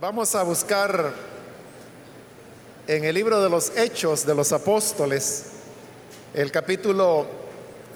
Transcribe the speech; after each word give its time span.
Vamos 0.00 0.34
a 0.34 0.42
buscar 0.44 1.12
en 2.86 3.04
el 3.04 3.14
libro 3.14 3.42
de 3.42 3.50
los 3.50 3.76
Hechos 3.76 4.24
de 4.24 4.34
los 4.34 4.50
Apóstoles, 4.50 5.42
el 6.32 6.50
capítulo 6.50 7.26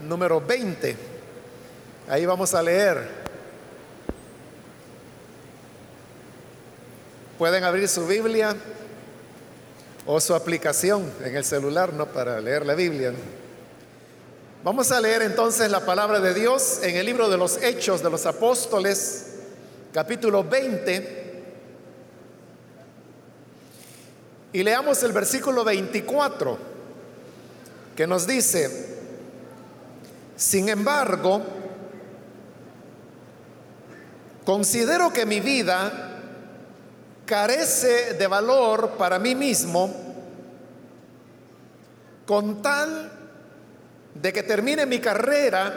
número 0.03 0.39
20. 0.39 0.95
Ahí 2.11 2.27
vamos 2.27 2.53
a 2.53 2.63
leer. 2.63 3.09
Pueden 7.39 7.65
abrir 7.65 7.89
su 7.89 8.07
Biblia 8.07 8.55
o 10.05 10.21
su 10.21 10.35
aplicación 10.35 11.11
en 11.25 11.35
el 11.35 11.45
celular, 11.47 11.95
¿no? 11.95 12.05
Para 12.05 12.39
leer 12.39 12.67
la 12.67 12.75
Biblia. 12.75 13.15
Vamos 14.63 14.93
a 14.93 15.01
leer 15.01 15.23
entonces 15.23 15.71
la 15.71 15.81
palabra 15.87 16.21
de 16.21 16.35
Dios 16.35 16.81
en 16.83 16.97
el 16.97 17.07
libro 17.07 17.31
de 17.31 17.39
los 17.39 17.63
Hechos 17.63 18.03
de 18.03 18.11
los 18.11 18.27
Apóstoles, 18.27 19.37
capítulo 19.95 20.45
20 20.45 21.24
Y 24.55 24.63
leamos 24.63 25.03
el 25.03 25.11
versículo 25.11 25.65
24, 25.65 26.57
que 27.97 28.07
nos 28.07 28.25
dice, 28.25 29.01
sin 30.37 30.69
embargo, 30.69 31.43
considero 34.45 35.13
que 35.13 35.27
mi 35.27 35.41
vida 35.41 36.21
carece 37.27 38.15
de 38.15 38.27
valor 38.29 38.91
para 38.91 39.19
mí 39.19 39.35
mismo 39.35 39.93
con 42.25 42.63
tal 42.63 43.11
de 44.15 44.33
que 44.33 44.45
termine 44.45 44.87
mi 44.87 45.01
carrera 45.01 45.75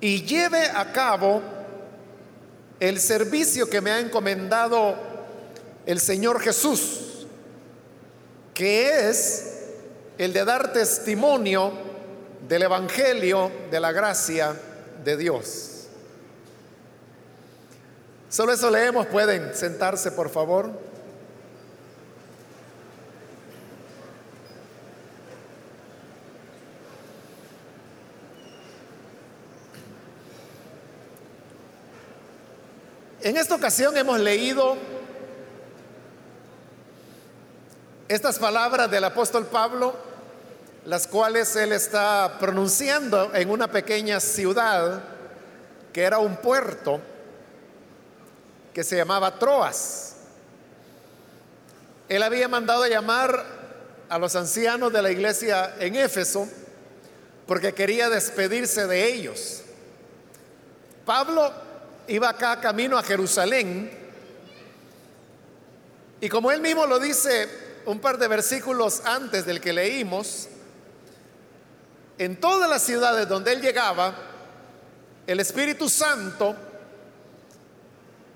y 0.00 0.22
lleve 0.22 0.66
a 0.66 0.90
cabo 0.90 1.40
el 2.80 2.98
servicio 2.98 3.70
que 3.70 3.80
me 3.80 3.92
ha 3.92 4.00
encomendado 4.00 5.05
el 5.86 6.00
Señor 6.00 6.40
Jesús, 6.40 7.26
que 8.52 9.08
es 9.08 9.52
el 10.18 10.32
de 10.32 10.44
dar 10.44 10.72
testimonio 10.72 11.72
del 12.48 12.62
Evangelio 12.62 13.50
de 13.70 13.80
la 13.80 13.92
gracia 13.92 14.54
de 15.04 15.16
Dios. 15.16 15.86
Solo 18.28 18.52
eso 18.52 18.70
leemos, 18.70 19.06
pueden 19.06 19.54
sentarse 19.54 20.10
por 20.10 20.28
favor. 20.28 20.70
En 33.22 33.36
esta 33.36 33.54
ocasión 33.54 33.96
hemos 33.96 34.20
leído 34.20 34.76
Estas 38.08 38.38
palabras 38.38 38.88
del 38.88 39.02
apóstol 39.02 39.46
Pablo, 39.46 39.92
las 40.84 41.08
cuales 41.08 41.56
él 41.56 41.72
está 41.72 42.36
pronunciando 42.38 43.34
en 43.34 43.50
una 43.50 43.66
pequeña 43.66 44.20
ciudad 44.20 45.02
que 45.92 46.02
era 46.04 46.18
un 46.18 46.36
puerto 46.36 47.00
que 48.72 48.84
se 48.84 48.96
llamaba 48.96 49.36
Troas. 49.40 50.18
Él 52.08 52.22
había 52.22 52.46
mandado 52.46 52.84
a 52.84 52.88
llamar 52.88 53.44
a 54.08 54.18
los 54.18 54.36
ancianos 54.36 54.92
de 54.92 55.02
la 55.02 55.10
iglesia 55.10 55.74
en 55.80 55.96
Éfeso 55.96 56.46
porque 57.44 57.74
quería 57.74 58.08
despedirse 58.08 58.86
de 58.86 59.04
ellos. 59.04 59.62
Pablo 61.04 61.52
iba 62.06 62.28
acá 62.28 62.60
camino 62.60 62.96
a 62.96 63.02
Jerusalén 63.02 63.90
y 66.20 66.28
como 66.28 66.52
él 66.52 66.60
mismo 66.60 66.86
lo 66.86 67.00
dice 67.00 67.65
un 67.86 68.00
par 68.00 68.18
de 68.18 68.28
versículos 68.28 69.00
antes 69.04 69.46
del 69.46 69.60
que 69.60 69.72
leímos, 69.72 70.48
en 72.18 72.36
todas 72.40 72.68
las 72.68 72.82
ciudades 72.82 73.28
donde 73.28 73.52
él 73.52 73.60
llegaba, 73.60 74.14
el 75.26 75.40
Espíritu 75.40 75.88
Santo 75.88 76.56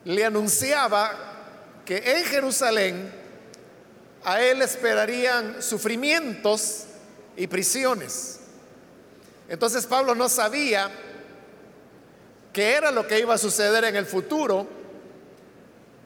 le 0.04 0.24
anunciaba 0.24 1.12
que 1.84 1.98
en 1.98 2.24
Jerusalén 2.24 3.12
a 4.24 4.41
él 4.41 4.62
esperarían 4.62 5.62
sufrimientos 5.62 6.84
y 7.36 7.47
prisiones. 7.47 8.41
Entonces 9.48 9.86
Pablo 9.86 10.14
no 10.14 10.28
sabía 10.28 10.91
qué 12.53 12.74
era 12.74 12.91
lo 12.92 13.06
que 13.06 13.19
iba 13.19 13.34
a 13.34 13.38
suceder 13.38 13.84
en 13.84 13.97
el 13.97 14.06
futuro, 14.06 14.69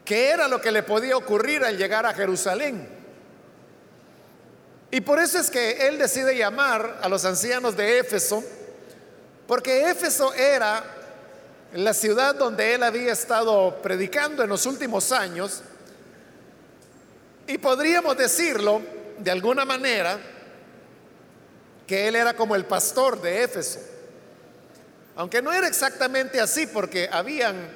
qué 0.03 0.29
era 0.29 0.47
lo 0.47 0.61
que 0.61 0.71
le 0.71 0.81
podía 0.81 1.17
ocurrir 1.17 1.63
al 1.63 1.77
llegar 1.77 2.05
a 2.05 2.13
Jerusalén. 2.13 2.94
Y 4.95 5.01
por 5.01 5.19
eso 5.19 5.37
es 5.39 5.51
que 5.51 5.89
él 5.89 5.97
decide 5.97 6.37
llamar 6.37 6.99
a 7.01 7.09
los 7.09 7.25
ancianos 7.25 7.75
de 7.75 7.99
Éfeso, 7.99 8.41
porque 9.45 9.89
Éfeso 9.89 10.33
era 10.33 10.85
la 11.73 11.93
ciudad 11.93 12.33
donde 12.33 12.75
él 12.75 12.81
había 12.81 13.11
estado 13.11 13.81
predicando 13.81 14.41
en 14.41 14.47
los 14.47 14.65
últimos 14.65 15.11
años, 15.11 15.63
y 17.45 17.57
podríamos 17.57 18.15
decirlo 18.15 18.81
de 19.17 19.31
alguna 19.31 19.65
manera 19.65 20.17
que 21.85 22.07
él 22.07 22.15
era 22.15 22.33
como 22.33 22.55
el 22.55 22.63
pastor 22.63 23.21
de 23.21 23.43
Éfeso. 23.43 23.81
Aunque 25.17 25.41
no 25.41 25.51
era 25.51 25.67
exactamente 25.67 26.39
así, 26.39 26.67
porque 26.67 27.09
habían 27.11 27.67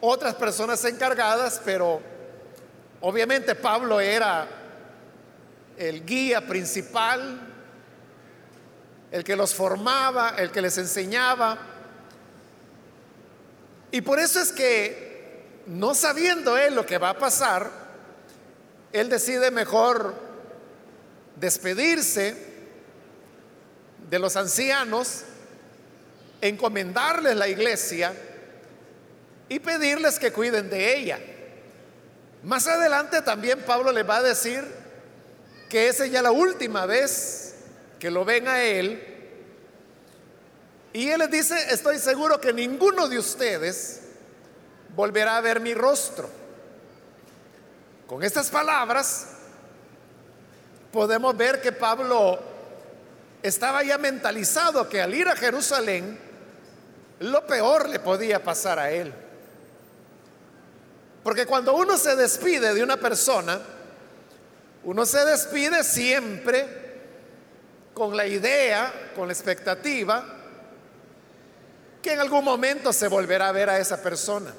otras 0.00 0.34
personas 0.36 0.82
encargadas, 0.86 1.60
pero 1.62 2.00
obviamente 3.02 3.54
Pablo 3.54 4.00
era 4.00 4.62
el 5.76 6.04
guía 6.04 6.46
principal, 6.46 7.40
el 9.10 9.24
que 9.24 9.36
los 9.36 9.54
formaba, 9.54 10.34
el 10.38 10.50
que 10.50 10.62
les 10.62 10.78
enseñaba. 10.78 11.58
Y 13.90 14.00
por 14.00 14.18
eso 14.18 14.40
es 14.40 14.52
que, 14.52 15.62
no 15.66 15.94
sabiendo 15.94 16.56
él 16.56 16.74
lo 16.74 16.86
que 16.86 16.98
va 16.98 17.10
a 17.10 17.18
pasar, 17.18 17.70
él 18.92 19.08
decide 19.08 19.50
mejor 19.50 20.14
despedirse 21.36 22.34
de 24.08 24.18
los 24.18 24.36
ancianos, 24.36 25.22
encomendarles 26.40 27.36
la 27.36 27.48
iglesia 27.48 28.14
y 29.48 29.58
pedirles 29.58 30.18
que 30.18 30.32
cuiden 30.32 30.70
de 30.70 30.96
ella. 30.96 31.18
Más 32.42 32.66
adelante 32.66 33.22
también 33.22 33.60
Pablo 33.60 33.92
le 33.92 34.02
va 34.02 34.18
a 34.18 34.22
decir 34.22 34.64
que 35.68 35.88
esa 35.88 36.04
es 36.04 36.12
ya 36.12 36.22
la 36.22 36.30
última 36.30 36.86
vez 36.86 37.54
que 37.98 38.10
lo 38.10 38.24
ven 38.24 38.48
a 38.48 38.62
él. 38.62 39.14
Y 40.92 41.08
él 41.08 41.18
les 41.18 41.30
dice, 41.30 41.56
estoy 41.72 41.98
seguro 41.98 42.40
que 42.40 42.52
ninguno 42.52 43.08
de 43.08 43.18
ustedes 43.18 44.00
volverá 44.94 45.36
a 45.36 45.40
ver 45.40 45.60
mi 45.60 45.74
rostro. 45.74 46.28
Con 48.06 48.22
estas 48.22 48.50
palabras 48.50 49.26
podemos 50.92 51.36
ver 51.36 51.60
que 51.60 51.72
Pablo 51.72 52.38
estaba 53.42 53.82
ya 53.82 53.98
mentalizado 53.98 54.88
que 54.88 55.02
al 55.02 55.14
ir 55.14 55.28
a 55.28 55.36
Jerusalén, 55.36 56.18
lo 57.20 57.46
peor 57.46 57.88
le 57.88 57.98
podía 57.98 58.42
pasar 58.42 58.78
a 58.78 58.90
él. 58.90 59.12
Porque 61.22 61.44
cuando 61.44 61.74
uno 61.74 61.98
se 61.98 62.14
despide 62.14 62.72
de 62.72 62.82
una 62.82 62.96
persona, 62.96 63.60
uno 64.86 65.04
se 65.04 65.24
despide 65.24 65.82
siempre 65.82 66.64
con 67.92 68.16
la 68.16 68.24
idea, 68.24 69.10
con 69.16 69.26
la 69.26 69.32
expectativa, 69.32 70.24
que 72.00 72.12
en 72.12 72.20
algún 72.20 72.44
momento 72.44 72.92
se 72.92 73.08
volverá 73.08 73.48
a 73.48 73.52
ver 73.52 73.68
a 73.68 73.80
esa 73.80 74.00
persona. 74.00 74.54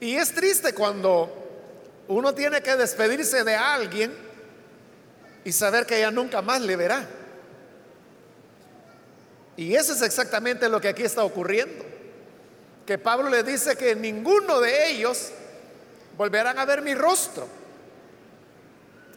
Y 0.00 0.16
es 0.16 0.34
triste 0.34 0.74
cuando 0.74 1.30
uno 2.08 2.34
tiene 2.34 2.60
que 2.62 2.74
despedirse 2.74 3.44
de 3.44 3.54
alguien 3.54 4.12
y 5.44 5.52
saber 5.52 5.86
que 5.86 6.00
ya 6.00 6.10
nunca 6.10 6.42
más 6.42 6.60
le 6.62 6.74
verá. 6.74 7.06
Y 9.56 9.72
eso 9.76 9.92
es 9.92 10.02
exactamente 10.02 10.68
lo 10.68 10.80
que 10.80 10.88
aquí 10.88 11.04
está 11.04 11.22
ocurriendo. 11.22 11.84
Que 12.84 12.98
Pablo 12.98 13.30
le 13.30 13.44
dice 13.44 13.76
que 13.76 13.94
ninguno 13.94 14.58
de 14.60 14.90
ellos 14.90 15.30
volverán 16.16 16.58
a 16.58 16.64
ver 16.64 16.82
mi 16.82 16.94
rostro. 16.94 17.46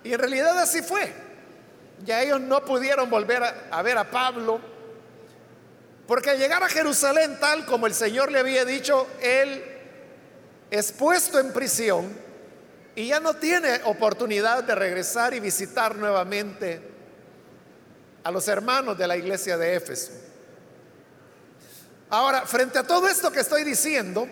Y 0.04 0.14
en 0.14 0.20
realidad 0.20 0.58
así 0.60 0.82
fue. 0.82 1.12
Ya 2.06 2.22
ellos 2.22 2.40
no 2.40 2.64
pudieron 2.64 3.10
volver 3.10 3.44
a, 3.44 3.82
ver 3.82 3.98
a 3.98 4.10
Pablo, 4.10 4.62
porque 6.08 6.30
al 6.30 6.38
llegar 6.38 6.64
a 6.64 6.70
Jerusalén, 6.70 7.38
tal 7.40 7.66
como 7.66 7.88
el 7.88 7.94
Señor 7.94 8.32
le 8.32 8.40
había 8.40 8.64
dicho, 8.64 9.08
él 9.22 9.64
es 10.72 10.92
puesto 10.94 11.40
en 11.40 11.52
prisión 11.52 12.10
y 12.96 13.08
ya 13.08 13.20
no 13.20 13.34
tiene 13.36 13.82
oportunidad 13.84 14.64
de 14.64 14.76
regresar 14.76 15.34
y 15.34 15.40
visitar 15.40 15.96
nuevamente 15.96 16.82
a 18.24 18.32
los 18.32 18.48
hermanos 18.48 18.98
de 18.98 19.08
la 19.08 19.18
iglesia 19.18 19.58
de 19.58 19.76
Éfeso. 19.76 20.14
Ahora, 22.10 22.46
frente 22.46 22.80
a 22.80 22.84
todo 22.84 23.08
esto 23.08 23.32
que 23.32 23.42
estoy 23.42 23.64
diciendo, 23.64 24.28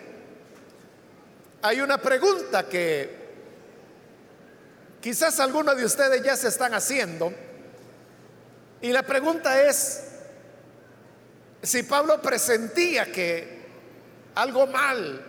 hay 1.62 1.80
una 1.80 1.98
pregunta 1.98 2.68
que 2.68 3.18
quizás 5.00 5.40
algunos 5.40 5.76
de 5.76 5.84
ustedes 5.84 6.22
ya 6.22 6.36
se 6.36 6.48
están 6.48 6.74
haciendo. 6.74 7.32
Y 8.80 8.92
la 8.92 9.02
pregunta 9.02 9.62
es 9.62 10.04
si 11.62 11.82
Pablo 11.82 12.22
presentía 12.22 13.10
que 13.10 13.58
algo 14.34 14.66
mal 14.68 15.24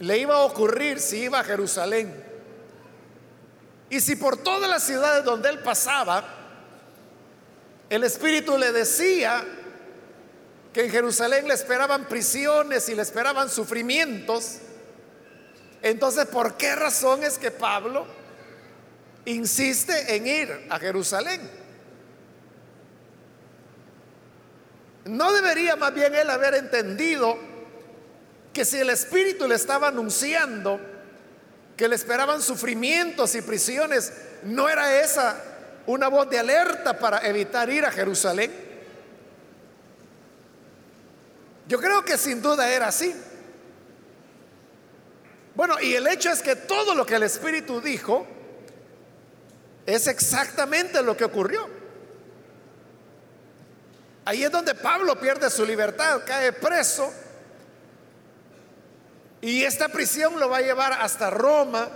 le 0.00 0.18
iba 0.18 0.34
a 0.34 0.40
ocurrir 0.40 0.98
si 0.98 1.22
iba 1.22 1.40
a 1.40 1.44
Jerusalén. 1.44 2.24
Y 3.88 4.00
si 4.00 4.16
por 4.16 4.36
todas 4.36 4.68
las 4.68 4.82
ciudades 4.82 5.24
donde 5.24 5.48
él 5.48 5.60
pasaba, 5.60 6.24
el 7.88 8.02
Espíritu 8.02 8.58
le 8.58 8.72
decía 8.72 9.44
que 10.76 10.84
en 10.84 10.90
Jerusalén 10.90 11.48
le 11.48 11.54
esperaban 11.54 12.04
prisiones 12.04 12.86
y 12.90 12.94
le 12.94 13.00
esperaban 13.00 13.48
sufrimientos, 13.48 14.58
entonces 15.80 16.26
¿por 16.26 16.58
qué 16.58 16.76
razón 16.76 17.24
es 17.24 17.38
que 17.38 17.50
Pablo 17.50 18.06
insiste 19.24 20.14
en 20.14 20.26
ir 20.26 20.66
a 20.68 20.78
Jerusalén? 20.78 21.40
¿No 25.06 25.32
debería 25.32 25.76
más 25.76 25.94
bien 25.94 26.14
él 26.14 26.28
haber 26.28 26.56
entendido 26.56 27.38
que 28.52 28.66
si 28.66 28.76
el 28.76 28.90
Espíritu 28.90 29.48
le 29.48 29.54
estaba 29.54 29.88
anunciando 29.88 30.78
que 31.74 31.88
le 31.88 31.96
esperaban 31.96 32.42
sufrimientos 32.42 33.34
y 33.34 33.40
prisiones, 33.40 34.12
no 34.42 34.68
era 34.68 35.00
esa 35.00 35.42
una 35.86 36.08
voz 36.08 36.28
de 36.28 36.38
alerta 36.38 36.98
para 36.98 37.26
evitar 37.26 37.70
ir 37.70 37.86
a 37.86 37.90
Jerusalén? 37.90 38.65
Yo 41.68 41.80
creo 41.80 42.04
que 42.04 42.16
sin 42.16 42.40
duda 42.40 42.68
era 42.70 42.88
así. 42.88 43.14
Bueno, 45.54 45.80
y 45.80 45.94
el 45.94 46.06
hecho 46.06 46.30
es 46.30 46.42
que 46.42 46.54
todo 46.54 46.94
lo 46.94 47.06
que 47.06 47.16
el 47.16 47.22
Espíritu 47.22 47.80
dijo 47.80 48.26
es 49.86 50.06
exactamente 50.06 51.02
lo 51.02 51.16
que 51.16 51.24
ocurrió. 51.24 51.68
Ahí 54.26 54.44
es 54.44 54.50
donde 54.50 54.74
Pablo 54.74 55.18
pierde 55.18 55.48
su 55.50 55.64
libertad, 55.64 56.22
cae 56.26 56.52
preso. 56.52 57.12
Y 59.40 59.62
esta 59.62 59.88
prisión 59.88 60.38
lo 60.38 60.48
va 60.48 60.58
a 60.58 60.62
llevar 60.62 60.92
hasta 60.94 61.30
Roma. 61.30 61.88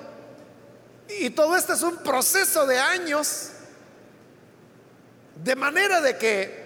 Y 1.09 1.31
todo 1.31 1.57
esto 1.57 1.73
es 1.73 1.83
un 1.83 1.97
proceso 1.99 2.67
de 2.67 2.79
años. 2.79 3.51
De 5.35 5.57
manera 5.57 6.01
de 6.01 6.17
que 6.17 6.60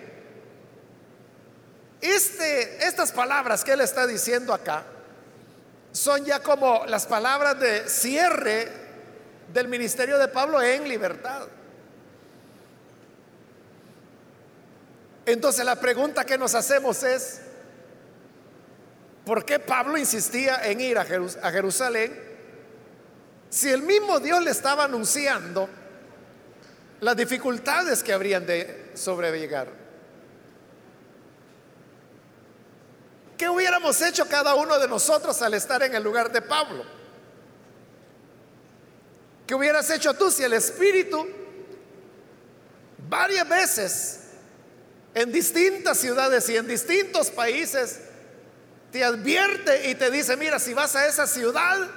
este, 2.05 2.87
estas 2.87 3.13
palabras 3.13 3.65
que 3.65 3.73
él 3.73 3.81
está 3.81 4.07
diciendo 4.07 4.53
acá 4.53 4.85
son 5.93 6.25
ya 6.25 6.41
como 6.41 6.85
las 6.87 7.07
palabras 7.07 7.59
de 7.59 7.89
cierre 7.89 8.69
del 9.53 9.69
ministerio 9.69 10.19
de 10.19 10.29
Pablo 10.29 10.61
en 10.61 10.89
libertad. 10.89 11.47
Entonces 15.25 15.65
la 15.65 15.77
pregunta 15.77 16.25
que 16.27 16.37
nos 16.37 16.55
hacemos 16.55 17.03
es, 17.03 17.41
¿por 19.25 19.45
qué 19.45 19.59
Pablo 19.59 19.97
insistía 19.97 20.67
en 20.67 20.81
ir 20.81 20.99
a, 20.99 21.05
Jerusalén 21.05 22.13
si 23.49 23.71
el 23.71 23.83
mismo 23.83 24.21
Dios 24.21 24.43
le 24.43 24.51
estaba 24.51 24.85
anunciando 24.85 25.69
las 27.01 27.17
dificultades 27.17 28.03
que 28.03 28.13
habrían 28.13 28.45
de 28.45 28.91
sobrellegar? 28.95 29.84
¿Qué 33.37 33.49
hubiéramos 33.49 34.01
hecho 34.01 34.29
cada 34.29 34.55
uno 34.55 34.79
de 34.79 34.89
nosotros 34.89 35.41
al 35.43 35.55
estar 35.55 35.83
en 35.83 35.95
el 35.95 36.03
lugar 36.03 36.31
de 36.31 36.43
Pablo? 36.43 36.85
¿Qué 39.47 39.55
hubieras 39.55 39.91
hecho 39.91 40.15
tú 40.15 40.31
si 40.31 40.43
el 40.43 40.53
Espíritu 40.53 41.27
varias 43.09 43.49
veces 43.49 44.21
en 45.15 45.31
distintas 45.31 45.99
ciudades 45.99 46.49
y 46.49 46.57
en 46.57 46.67
distintos 46.67 47.31
países, 47.31 48.01
te 48.91 49.05
advierte 49.05 49.89
y 49.91 49.95
te 49.95 50.11
dice, 50.11 50.37
mira, 50.37 50.59
si 50.59 50.75
vas 50.75 50.97
a 50.97 51.07
esa 51.07 51.27
ciudad, 51.27 51.89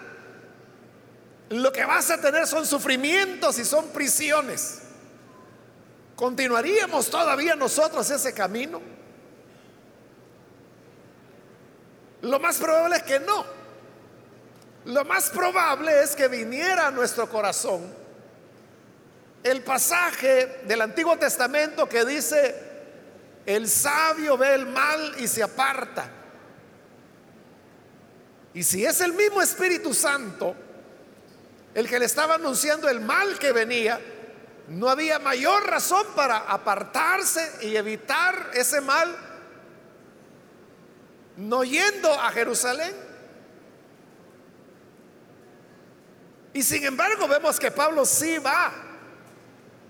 lo 1.49 1.71
que 1.71 1.85
vas 1.85 2.11
a 2.11 2.21
tener 2.21 2.45
son 2.45 2.65
sufrimientos 2.65 3.57
y 3.57 3.65
son 3.65 3.87
prisiones. 3.89 4.79
¿Continuaríamos 6.15 7.09
todavía 7.09 7.55
nosotros 7.55 8.09
ese 8.09 8.33
camino? 8.33 8.81
Lo 12.21 12.39
más 12.39 12.57
probable 12.57 12.97
es 12.97 13.03
que 13.03 13.19
no. 13.19 13.45
Lo 14.85 15.03
más 15.05 15.29
probable 15.29 16.01
es 16.01 16.15
que 16.15 16.27
viniera 16.27 16.87
a 16.87 16.91
nuestro 16.91 17.29
corazón 17.29 17.93
el 19.43 19.61
pasaje 19.61 20.61
del 20.65 20.81
Antiguo 20.81 21.17
Testamento 21.17 21.87
que 21.87 22.05
dice, 22.05 22.55
el 23.45 23.67
sabio 23.69 24.37
ve 24.37 24.55
el 24.55 24.65
mal 24.65 25.15
y 25.19 25.27
se 25.27 25.43
aparta. 25.43 26.09
Y 28.53 28.63
si 28.63 28.85
es 28.85 29.01
el 29.01 29.13
mismo 29.13 29.41
Espíritu 29.41 29.93
Santo 29.93 30.55
el 31.73 31.87
que 31.87 31.99
le 31.99 32.05
estaba 32.05 32.35
anunciando 32.35 32.89
el 32.89 32.99
mal 32.99 33.37
que 33.37 33.51
venía, 33.51 33.99
no 34.69 34.89
había 34.89 35.19
mayor 35.19 35.67
razón 35.67 36.05
para 36.15 36.37
apartarse 36.37 37.67
y 37.67 37.75
evitar 37.75 38.49
ese 38.53 38.81
mal 38.81 39.15
no 41.37 41.63
yendo 41.63 42.11
a 42.11 42.31
Jerusalén. 42.31 42.93
Y 46.53 46.63
sin 46.63 46.83
embargo 46.83 47.27
vemos 47.27 47.59
que 47.59 47.71
Pablo 47.71 48.05
sí 48.05 48.39
va 48.39 48.73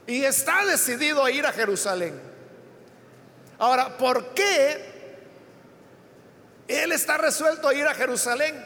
y 0.05 0.23
está 0.23 0.65
decidido 0.65 1.23
a 1.23 1.31
ir 1.31 1.45
a 1.45 1.53
Jerusalén. 1.53 2.19
Ahora, 3.57 3.97
¿por 3.97 4.33
qué 4.33 4.95
él 6.67 6.91
está 6.91 7.17
resuelto 7.17 7.69
a 7.69 7.73
ir 7.73 7.87
a 7.87 7.95
Jerusalén? 7.95 8.63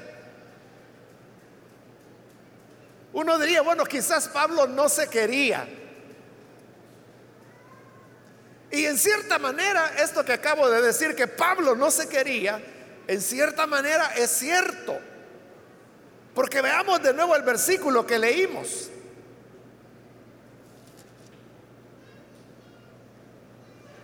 Uno 3.13 3.37
diría, 3.37 3.61
bueno, 3.61 3.85
quizás 3.85 4.27
Pablo 4.29 4.67
no 4.67 4.89
se 4.89 5.07
quería. 5.07 5.67
Y 8.71 8.85
en 8.85 8.97
cierta 8.97 9.38
manera, 9.38 9.94
esto 9.97 10.23
que 10.23 10.33
acabo 10.33 10.69
de 10.69 10.81
decir, 10.81 11.13
que 11.15 11.27
Pablo 11.27 11.75
no 11.75 11.91
se 11.91 12.07
quería, 12.07 12.62
en 13.06 13.21
cierta 13.21 13.68
manera 13.68 14.13
es 14.15 14.31
cierto. 14.31 14.97
Porque 16.34 16.62
veamos 16.62 17.03
de 17.03 17.13
nuevo 17.13 17.36
el 17.36 17.43
versículo 17.43 18.07
que 18.07 18.17
leímos. 18.17 18.89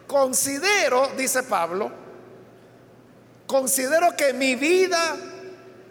Considero, 0.05 1.11
dice 1.17 1.43
Pablo, 1.43 1.91
considero 3.45 4.15
que 4.17 4.33
mi 4.33 4.55
vida 4.55 5.15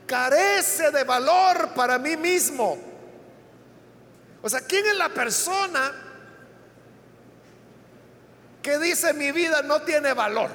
carece 0.07 0.91
de 0.91 1.05
valor 1.05 1.71
para 1.75 1.99
mí 1.99 2.17
mismo. 2.17 2.79
O 4.43 4.49
sea, 4.49 4.61
¿quién 4.61 4.87
es 4.87 4.97
la 4.97 5.09
persona 5.09 6.06
que 8.67 8.79
dice 8.81 9.15
mi 9.15 9.31
vida 9.31 9.63
no 9.63 9.83
tiene 9.83 10.13
valor? 10.13 10.51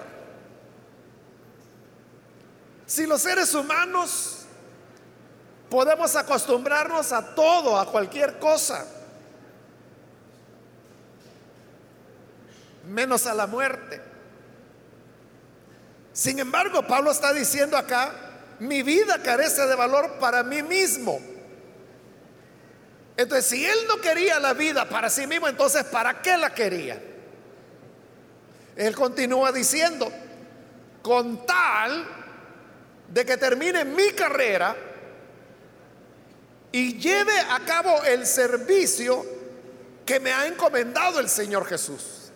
Si 2.85 3.05
los 3.05 3.21
seres 3.21 3.53
humanos 3.53 4.39
podemos 5.69 6.13
acostumbrarnos 6.17 7.13
a 7.13 7.33
todo, 7.33 7.79
a 7.79 7.89
cualquier 7.89 8.37
cosa. 8.37 8.85
menos 12.83 13.25
a 13.27 13.33
la 13.33 13.47
muerte. 13.47 14.01
Sin 16.11 16.39
embargo, 16.39 16.85
Pablo 16.85 17.11
está 17.11 17.31
diciendo 17.31 17.77
acá, 17.77 18.11
mi 18.59 18.83
vida 18.83 19.21
carece 19.23 19.65
de 19.65 19.75
valor 19.75 20.17
para 20.19 20.43
mí 20.43 20.61
mismo. 20.61 21.21
Entonces, 23.15 23.45
si 23.45 23.65
él 23.65 23.77
no 23.87 24.01
quería 24.01 24.39
la 24.41 24.53
vida 24.53 24.89
para 24.89 25.09
sí 25.09 25.25
mismo, 25.27 25.47
entonces, 25.47 25.85
¿para 25.85 26.21
qué 26.21 26.35
la 26.35 26.53
quería? 26.53 27.10
Él 28.75 28.95
continúa 28.95 29.51
diciendo, 29.51 30.11
con 31.01 31.45
tal 31.45 32.07
de 33.07 33.25
que 33.25 33.37
termine 33.37 33.85
mi 33.85 34.11
carrera 34.11 34.75
y 36.71 36.97
lleve 36.97 37.37
a 37.49 37.59
cabo 37.65 38.03
el 38.03 38.25
servicio 38.25 39.25
que 40.05 40.19
me 40.19 40.31
ha 40.31 40.47
encomendado 40.47 41.19
el 41.19 41.29
Señor 41.29 41.65
Jesús. 41.65 42.31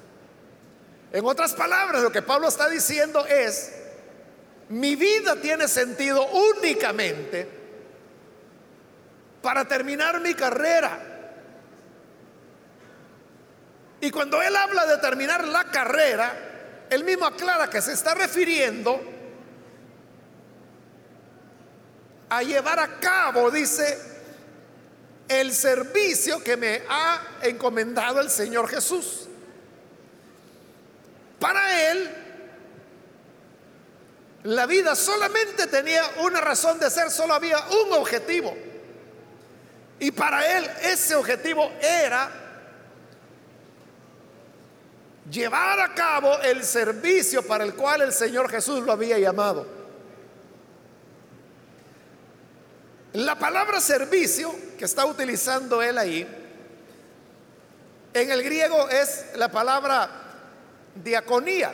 En 1.12 1.26
otras 1.26 1.54
palabras, 1.54 2.02
lo 2.02 2.12
que 2.12 2.22
Pablo 2.22 2.50
está 2.50 2.68
diciendo 2.68 3.26
es, 3.26 3.72
mi 4.70 4.96
vida 4.96 5.36
tiene 5.38 5.68
sentido 5.68 6.28
únicamente 6.28 7.48
para 9.42 9.66
terminar 9.66 10.20
mi 10.20 10.34
carrera. 10.34 11.15
Y 14.06 14.12
cuando 14.12 14.40
él 14.40 14.56
habla 14.56 14.86
de 14.86 15.00
terminar 15.00 15.48
la 15.48 15.64
carrera, 15.64 16.32
él 16.92 17.04
mismo 17.04 17.26
aclara 17.26 17.72
que 17.72 17.82
se 17.82 17.94
está 17.94 18.14
refiriendo 18.14 19.02
a 22.30 22.44
llevar 22.44 22.80
a 22.80 23.00
cabo, 23.00 23.50
dice, 23.50 23.98
el 25.28 25.52
servicio 25.52 26.44
que 26.44 26.56
me 26.56 26.84
ha 26.88 27.20
encomendado 27.42 28.20
el 28.20 28.30
Señor 28.30 28.70
Jesús. 28.70 29.28
Para 31.40 31.90
él, 31.90 32.16
la 34.44 34.68
vida 34.68 34.96
solamente 34.96 35.66
tenía 35.66 36.04
una 36.20 36.42
razón 36.42 36.78
de 36.78 36.92
ser, 36.92 37.10
solo 37.10 37.34
había 37.34 37.58
un 37.58 37.94
objetivo. 37.94 38.56
Y 40.00 40.12
para 40.12 40.60
él 40.60 40.70
ese 40.84 41.16
objetivo 41.16 41.72
era 41.82 42.45
llevar 45.30 45.80
a 45.80 45.94
cabo 45.94 46.38
el 46.42 46.64
servicio 46.64 47.46
para 47.46 47.64
el 47.64 47.74
cual 47.74 48.02
el 48.02 48.14
Señor 48.14 48.50
Jesús 48.50 48.84
lo 48.84 48.92
había 48.92 49.18
llamado. 49.18 49.66
La 53.14 53.40
palabra 53.40 53.80
servicio 53.80 54.54
que 54.78 54.86
está 54.86 55.06
utilizando 55.06 55.82
él 55.82 55.98
ahí, 55.98 56.28
en 58.14 58.32
el 58.32 58.44
griego 58.44 58.90
es 58.90 59.26
la 59.36 59.50
palabra 59.50 60.10
diaconía, 60.96 61.74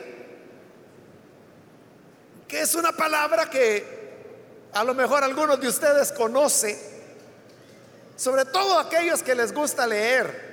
que 2.47 2.61
es 2.61 2.75
una 2.75 2.91
palabra 2.91 3.49
que 3.49 4.01
a 4.73 4.83
lo 4.83 4.93
mejor 4.93 5.23
algunos 5.23 5.59
de 5.59 5.67
ustedes 5.67 6.11
conocen, 6.11 6.77
sobre 8.15 8.45
todo 8.45 8.79
aquellos 8.79 9.21
que 9.23 9.35
les 9.35 9.53
gusta 9.53 9.85
leer. 9.87 10.50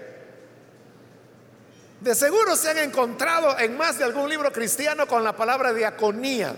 De 2.00 2.14
seguro 2.14 2.54
se 2.54 2.70
han 2.70 2.78
encontrado 2.78 3.58
en 3.58 3.76
más 3.76 3.98
de 3.98 4.04
algún 4.04 4.28
libro 4.28 4.52
cristiano 4.52 5.06
con 5.06 5.24
la 5.24 5.34
palabra 5.34 5.72
diaconía. 5.72 6.54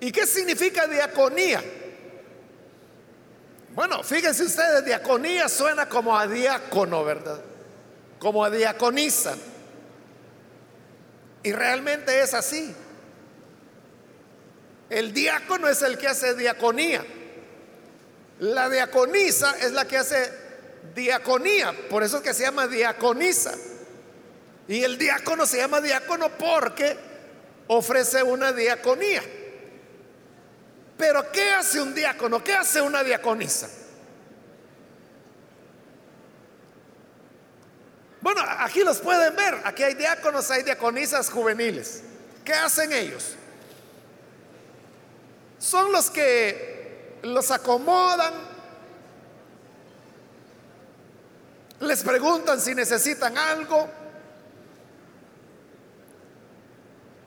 ¿Y 0.00 0.10
qué 0.10 0.26
significa 0.26 0.86
diaconía? 0.86 1.62
Bueno, 3.74 4.02
fíjense 4.02 4.44
ustedes, 4.44 4.84
diaconía 4.84 5.48
suena 5.48 5.88
como 5.88 6.18
a 6.18 6.26
diácono, 6.26 7.04
¿verdad? 7.04 7.40
Como 8.18 8.44
a 8.44 8.50
diaconisa. 8.50 9.36
Y 11.42 11.52
realmente 11.52 12.20
es 12.20 12.32
así. 12.34 12.74
El 14.88 15.12
diácono 15.12 15.68
es 15.68 15.82
el 15.82 15.98
que 15.98 16.08
hace 16.08 16.34
diaconía. 16.34 17.04
La 18.40 18.70
diaconisa 18.70 19.54
es 19.60 19.72
la 19.72 19.86
que 19.86 19.98
hace 19.98 20.39
diaconía. 20.94 21.74
Por 21.88 22.02
eso 22.02 22.18
es 22.18 22.22
que 22.22 22.34
se 22.34 22.42
llama 22.42 22.66
diaconisa. 22.66 23.54
Y 24.68 24.84
el 24.84 24.98
diácono 24.98 25.46
se 25.46 25.58
llama 25.58 25.80
diácono 25.80 26.30
porque 26.38 26.96
ofrece 27.66 28.22
una 28.22 28.52
diaconía. 28.52 29.22
Pero 30.96 31.32
¿qué 31.32 31.50
hace 31.50 31.80
un 31.80 31.94
diácono? 31.94 32.44
¿Qué 32.44 32.52
hace 32.52 32.80
una 32.80 33.02
diaconisa? 33.02 33.68
Bueno, 38.20 38.42
aquí 38.58 38.80
los 38.84 38.98
pueden 38.98 39.34
ver. 39.34 39.62
Aquí 39.64 39.82
hay 39.82 39.94
diáconos, 39.94 40.50
hay 40.50 40.62
diaconisas 40.62 41.30
juveniles. 41.30 42.02
¿Qué 42.44 42.52
hacen 42.52 42.92
ellos? 42.92 43.34
Son 45.58 45.90
los 45.92 46.10
que 46.10 47.18
los 47.22 47.50
acomodan, 47.50 48.32
les 51.80 52.02
preguntan 52.02 52.60
si 52.60 52.74
necesitan 52.74 53.36
algo. 53.36 53.88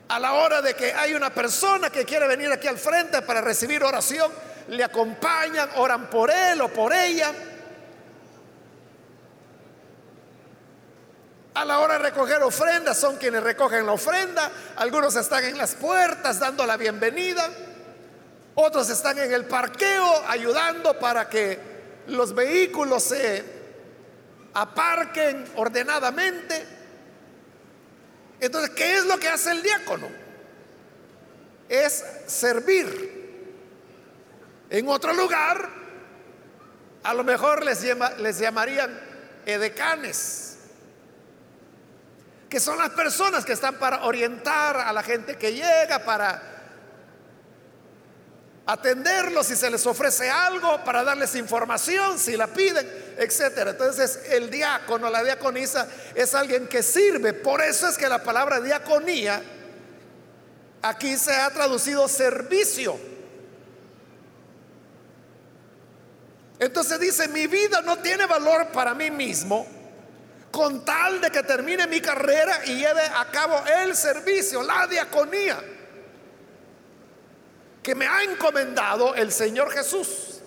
A 0.10 0.20
la 0.20 0.34
hora 0.34 0.62
de 0.62 0.76
que 0.76 0.94
hay 0.94 1.16
una 1.16 1.34
persona 1.34 1.90
que 1.90 2.06
quiere 2.06 2.28
venir 2.28 2.52
aquí 2.52 2.68
al 2.68 2.78
frente 2.78 3.22
para 3.24 3.42
recibir 3.42 3.84
oración, 3.84 4.32
le 4.68 4.84
acompañan, 4.84 5.70
oran 5.76 6.10
por 6.10 6.30
él 6.30 6.62
o 6.62 6.70
por 6.70 6.94
ella. 6.94 7.32
A 11.56 11.66
la 11.66 11.80
hora 11.80 11.94
de 11.94 12.00
recoger 12.00 12.42
ofrendas 12.44 12.98
son 12.98 13.18
quienes 13.18 13.42
recogen 13.42 13.86
la 13.86 13.94
ofrenda. 13.94 14.52
Algunos 14.76 15.16
están 15.16 15.44
en 15.46 15.58
las 15.58 15.76
puertas 15.76 16.40
dando 16.40 16.66
la 16.66 16.78
bienvenida. 16.78 17.48
Otros 18.56 18.90
están 18.90 19.18
en 19.18 19.34
el 19.34 19.46
parqueo 19.46 20.24
ayudando 20.28 20.98
para 21.00 21.28
que 21.28 21.60
los 22.08 22.36
vehículos 22.36 23.04
se 23.04 23.53
aparquen 24.54 25.46
ordenadamente. 25.56 26.66
Entonces, 28.40 28.72
¿qué 28.72 28.96
es 28.96 29.06
lo 29.06 29.18
que 29.18 29.30
hace 29.30 29.52
el 29.52 29.64
diácono? 29.64 30.08
Es 31.70 32.04
servir. 32.28 33.22
En 34.70 34.88
otro 34.88 35.14
lugar, 35.14 35.70
a 37.04 37.14
lo 37.14 37.24
mejor 37.24 37.64
les, 37.64 37.84
les 38.20 38.40
llamarían 38.40 39.00
edecanes 39.46 40.54
que 42.54 42.60
son 42.60 42.78
las 42.78 42.92
personas 42.92 43.46
que 43.46 43.54
están 43.54 43.80
para 43.80 44.04
orientar 44.04 44.78
a 44.78 44.94
la 44.94 45.02
gente 45.02 45.40
que 45.40 45.54
llega, 45.54 46.06
para 46.06 46.53
atenderlos 48.66 49.48
si 49.48 49.56
se 49.56 49.70
les 49.70 49.86
ofrece 49.86 50.30
algo, 50.30 50.84
para 50.84 51.04
darles 51.04 51.36
información 51.36 52.18
si 52.18 52.38
la 52.38 52.48
piden, 52.48 52.90
etcétera. 53.18 53.72
Entonces, 53.72 54.20
el 54.30 54.50
diácono, 54.50 55.10
la 55.10 55.24
diaconisa 55.24 55.88
es 56.16 56.34
alguien 56.34 56.68
que 56.68 56.82
sirve. 56.82 57.34
Por 57.34 57.62
eso 57.62 57.88
es 57.88 57.98
que 57.98 58.08
la 58.08 58.24
palabra 58.24 58.62
diaconía 58.62 59.42
aquí 60.82 61.18
se 61.18 61.34
ha 61.34 61.50
traducido 61.50 62.08
servicio. 62.08 63.00
Entonces 66.60 67.00
dice, 67.00 67.28
mi 67.28 67.48
vida 67.48 67.82
no 67.82 67.98
tiene 68.00 68.26
valor 68.26 68.68
para 68.68 68.94
mí 68.94 69.12
mismo 69.12 69.68
con 70.52 70.86
tal 70.86 71.20
de 71.20 71.32
que 71.32 71.42
termine 71.42 71.88
mi 71.88 72.00
carrera 72.00 72.62
y 72.66 72.76
lleve 72.76 73.02
a 73.02 73.26
cabo 73.32 73.62
el 73.82 73.96
servicio, 73.96 74.62
la 74.62 74.86
diaconía 74.86 75.60
que 77.84 77.94
me 77.94 78.08
ha 78.08 78.24
encomendado 78.24 79.14
el 79.14 79.32
Señor 79.32 79.70
Jesús. 79.70 80.40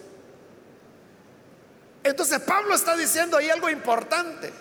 Entonces 2.02 2.40
Pablo 2.40 2.74
está 2.74 2.96
diciendo 2.96 3.36
ahí 3.36 3.50
algo 3.50 3.68
importante. 3.68 4.52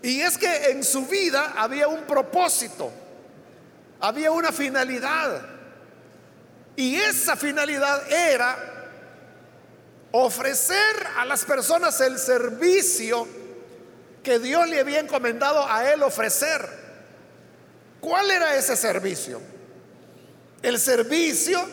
Y 0.00 0.20
es 0.20 0.38
que 0.38 0.70
en 0.70 0.84
su 0.84 1.06
vida 1.06 1.54
había 1.56 1.88
un 1.88 2.02
propósito, 2.02 2.92
había 4.00 4.30
una 4.30 4.52
finalidad. 4.52 5.42
Y 6.76 6.94
esa 6.94 7.34
finalidad 7.34 8.10
era 8.12 8.56
ofrecer 10.12 11.06
a 11.16 11.24
las 11.24 11.44
personas 11.44 12.00
el 12.00 12.16
servicio 12.18 13.26
que 14.22 14.38
Dios 14.38 14.68
le 14.68 14.78
había 14.78 15.00
encomendado 15.00 15.66
a 15.68 15.90
él 15.90 16.02
ofrecer. 16.04 16.68
¿Cuál 18.00 18.30
era 18.30 18.54
ese 18.54 18.76
servicio? 18.76 19.57
El 20.62 20.78
servicio 20.78 21.66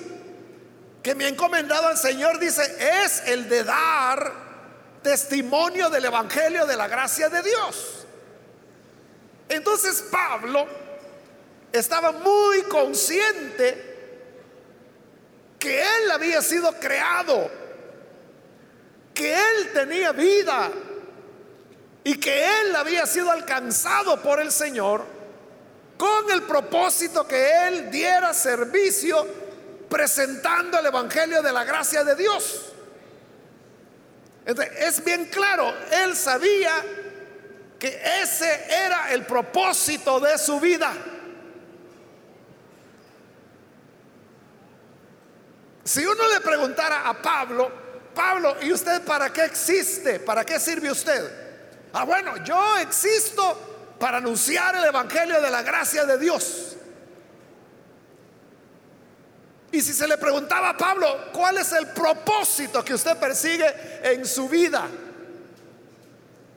que 1.02 1.16
me 1.16 1.26
ha 1.26 1.28
encomendado 1.28 1.88
al 1.88 1.98
Señor, 1.98 2.40
dice, 2.40 2.64
es 3.04 3.24
el 3.28 3.48
de 3.48 3.64
dar 3.64 4.32
testimonio 5.04 5.90
del 5.90 6.06
Evangelio 6.06 6.66
de 6.66 6.76
la 6.76 6.88
gracia 6.88 7.30
de 7.30 7.44
Dios. 7.44 8.06
Entonces 9.48 10.04
Pablo 10.10 10.68
estaba 11.72 12.12
muy 12.12 12.64
consciente 12.64 13.94
que 15.60 15.82
él 15.82 16.12
había 16.12 16.42
sido 16.42 16.74
creado, 16.80 17.52
que 19.14 19.34
él 19.34 19.72
tenía 19.74 20.12
vida, 20.12 20.72
y 22.06 22.20
que 22.20 22.46
él 22.62 22.76
había 22.76 23.08
sido 23.08 23.32
alcanzado 23.32 24.22
por 24.22 24.40
el 24.40 24.52
Señor 24.52 25.15
con 25.98 26.30
el 26.32 26.44
propósito 26.44 27.28
que 27.28 27.68
él 27.68 27.90
diera 27.90 28.34
servicio 28.34 29.26
presentando 29.90 30.80
el 30.80 30.86
Evangelio 30.88 31.42
de 31.42 31.54
la 31.54 31.64
gracia 31.64 32.04
de 32.04 32.16
Dios. 32.16 32.74
es 34.46 35.04
bien 35.04 35.26
claro, 35.26 35.74
él 35.92 36.16
sabía 36.16 36.84
que 37.80 38.02
ese 38.22 38.66
era 38.70 39.12
el 39.14 39.26
propósito 39.26 40.20
de 40.20 40.38
su 40.38 40.60
vida. 40.60 40.94
Si 45.84 46.04
uno 46.06 46.28
le 46.28 46.42
preguntara 46.42 47.08
a 47.08 47.22
Pablo, 47.22 47.72
Pablo, 48.14 48.56
¿y 48.62 48.74
usted 48.74 49.04
para 49.04 49.32
qué 49.32 49.46
existe? 49.46 50.20
¿Para 50.20 50.44
qué 50.44 50.60
sirve 50.60 50.92
usted? 50.92 51.46
Ah, 51.94 52.06
bueno, 52.06 52.44
yo 52.44 52.78
existo 52.78 53.75
para 54.00 54.18
anunciar 54.18 54.76
el 54.76 54.86
Evangelio 54.86 55.42
de 55.42 55.50
la 55.50 55.62
gracia 55.62 56.06
de 56.06 56.18
Dios. 56.18 56.76
Y 59.72 59.82
si 59.82 59.94
se 59.94 60.08
le 60.08 60.18
preguntaba 60.18 60.70
a 60.70 60.78
Pablo, 60.78 61.32
¿cuál 61.34 61.58
es 61.58 61.72
el 61.74 61.88
propósito 61.88 62.84
que 62.84 62.94
usted 62.94 63.18
persigue 63.18 63.66
en 64.04 64.26
su 64.26 64.48
vida? 64.48 64.88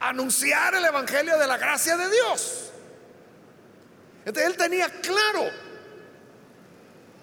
Anunciar 0.00 0.74
el 0.74 0.84
Evangelio 0.84 1.36
de 1.38 1.46
la 1.46 1.56
gracia 1.56 1.96
de 1.96 2.08
Dios. 2.10 2.70
Entonces 4.24 4.50
él 4.50 4.56
tenía 4.56 4.88
claro 5.00 5.50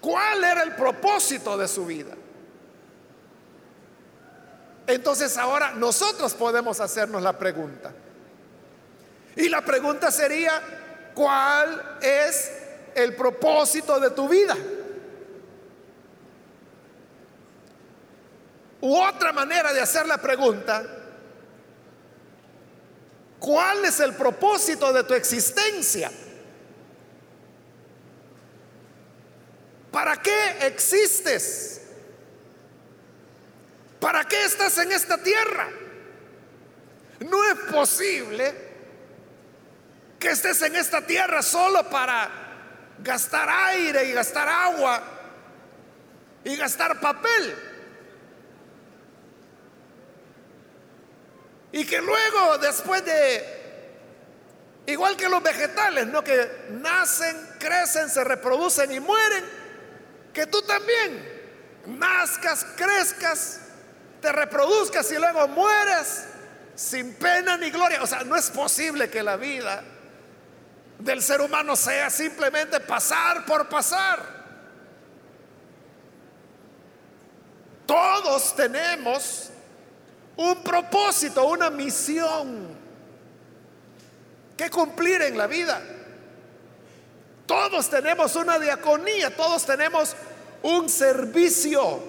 cuál 0.00 0.44
era 0.44 0.62
el 0.62 0.74
propósito 0.74 1.56
de 1.56 1.68
su 1.68 1.86
vida. 1.86 2.14
Entonces 4.86 5.36
ahora 5.36 5.72
nosotros 5.72 6.34
podemos 6.34 6.80
hacernos 6.80 7.22
la 7.22 7.38
pregunta. 7.38 7.92
Y 9.36 9.50
la 9.50 9.62
pregunta 9.62 10.10
sería, 10.10 10.62
¿cuál 11.14 11.98
es 12.00 12.52
el 12.94 13.14
propósito 13.14 14.00
de 14.00 14.10
tu 14.10 14.26
vida? 14.26 14.56
U 18.80 18.96
otra 18.96 19.32
manera 19.32 19.74
de 19.74 19.80
hacer 19.82 20.06
la 20.06 20.16
pregunta, 20.16 20.82
¿cuál 23.38 23.84
es 23.84 24.00
el 24.00 24.14
propósito 24.14 24.90
de 24.92 25.04
tu 25.04 25.12
existencia? 25.12 26.10
¿Para 29.90 30.16
qué 30.16 30.66
existes? 30.66 31.82
¿Para 34.00 34.24
qué 34.24 34.44
estás 34.44 34.78
en 34.78 34.92
esta 34.92 35.18
tierra? 35.22 35.68
No 37.20 37.44
es 37.50 37.58
posible 37.72 38.65
que 40.18 40.28
estés 40.28 40.62
en 40.62 40.76
esta 40.76 41.02
tierra 41.02 41.42
solo 41.42 41.88
para 41.88 42.30
gastar 42.98 43.48
aire 43.48 44.04
y 44.04 44.12
gastar 44.12 44.48
agua 44.48 45.02
y 46.44 46.56
gastar 46.56 47.00
papel. 47.00 47.54
Y 51.72 51.84
que 51.84 52.00
luego, 52.00 52.58
después 52.58 53.04
de, 53.04 53.44
igual 54.86 55.16
que 55.16 55.28
los 55.28 55.42
vegetales, 55.42 56.06
¿no? 56.06 56.24
Que 56.24 56.68
nacen, 56.70 57.36
crecen, 57.58 58.08
se 58.08 58.24
reproducen 58.24 58.90
y 58.92 59.00
mueren, 59.00 59.44
que 60.32 60.46
tú 60.46 60.62
también 60.62 61.36
nazcas, 61.86 62.64
crezcas, 62.76 63.60
te 64.22 64.32
reproduzcas 64.32 65.10
y 65.12 65.16
luego 65.16 65.48
mueres 65.48 66.24
sin 66.74 67.14
pena 67.14 67.56
ni 67.56 67.70
gloria. 67.70 68.02
O 68.02 68.06
sea, 68.06 68.24
no 68.24 68.36
es 68.36 68.50
posible 68.50 69.10
que 69.10 69.22
la 69.22 69.36
vida 69.36 69.82
del 70.98 71.22
ser 71.22 71.40
humano 71.40 71.76
sea 71.76 72.10
simplemente 72.10 72.80
pasar 72.80 73.44
por 73.44 73.68
pasar. 73.68 74.36
Todos 77.86 78.54
tenemos 78.56 79.50
un 80.36 80.62
propósito, 80.62 81.46
una 81.46 81.70
misión 81.70 82.76
que 84.56 84.70
cumplir 84.70 85.22
en 85.22 85.38
la 85.38 85.46
vida. 85.46 85.80
Todos 87.46 87.88
tenemos 87.88 88.34
una 88.34 88.58
diaconía, 88.58 89.34
todos 89.36 89.64
tenemos 89.64 90.16
un 90.62 90.88
servicio 90.88 92.02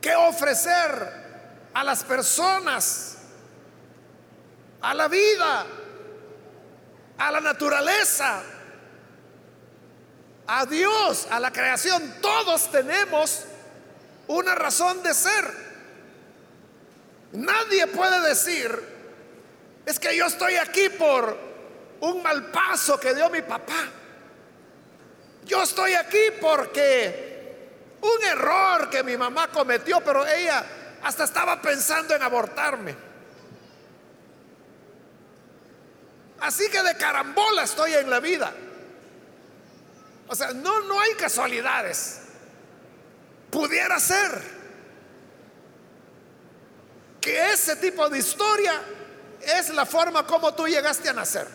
que 0.00 0.14
ofrecer 0.14 1.70
a 1.74 1.84
las 1.84 2.02
personas, 2.02 3.18
a 4.80 4.94
la 4.94 5.08
vida, 5.08 5.66
a 7.18 7.32
la 7.32 7.40
naturaleza, 7.40 8.42
a 10.46 10.66
Dios, 10.66 11.26
a 11.30 11.40
la 11.40 11.52
creación. 11.52 12.14
Todos 12.22 12.70
tenemos 12.70 13.44
una 14.28 14.54
razón 14.54 15.02
de 15.02 15.12
ser. 15.12 15.68
Nadie 17.32 17.86
puede 17.88 18.26
decir, 18.28 18.80
es 19.84 19.98
que 19.98 20.16
yo 20.16 20.26
estoy 20.26 20.56
aquí 20.56 20.88
por 20.90 21.36
un 22.00 22.22
mal 22.22 22.46
paso 22.46 22.98
que 22.98 23.14
dio 23.14 23.28
mi 23.30 23.42
papá. 23.42 23.88
Yo 25.44 25.62
estoy 25.62 25.94
aquí 25.94 26.30
porque 26.40 27.98
un 28.00 28.24
error 28.24 28.88
que 28.90 29.02
mi 29.02 29.16
mamá 29.16 29.48
cometió, 29.48 30.00
pero 30.00 30.26
ella 30.26 30.64
hasta 31.02 31.24
estaba 31.24 31.60
pensando 31.60 32.14
en 32.14 32.22
abortarme. 32.22 33.07
Así 36.40 36.68
que 36.70 36.82
de 36.82 36.96
carambola 36.96 37.64
estoy 37.64 37.94
en 37.94 38.08
la 38.10 38.20
vida. 38.20 38.52
O 40.28 40.34
sea, 40.34 40.52
no, 40.52 40.80
no 40.82 41.00
hay 41.00 41.14
casualidades. 41.14 42.20
Pudiera 43.50 43.98
ser 43.98 44.58
que 47.20 47.52
ese 47.52 47.76
tipo 47.76 48.08
de 48.08 48.18
historia 48.18 48.80
es 49.40 49.70
la 49.70 49.86
forma 49.86 50.26
como 50.26 50.54
tú 50.54 50.66
llegaste 50.66 51.08
a 51.08 51.12
nacer. 51.12 51.48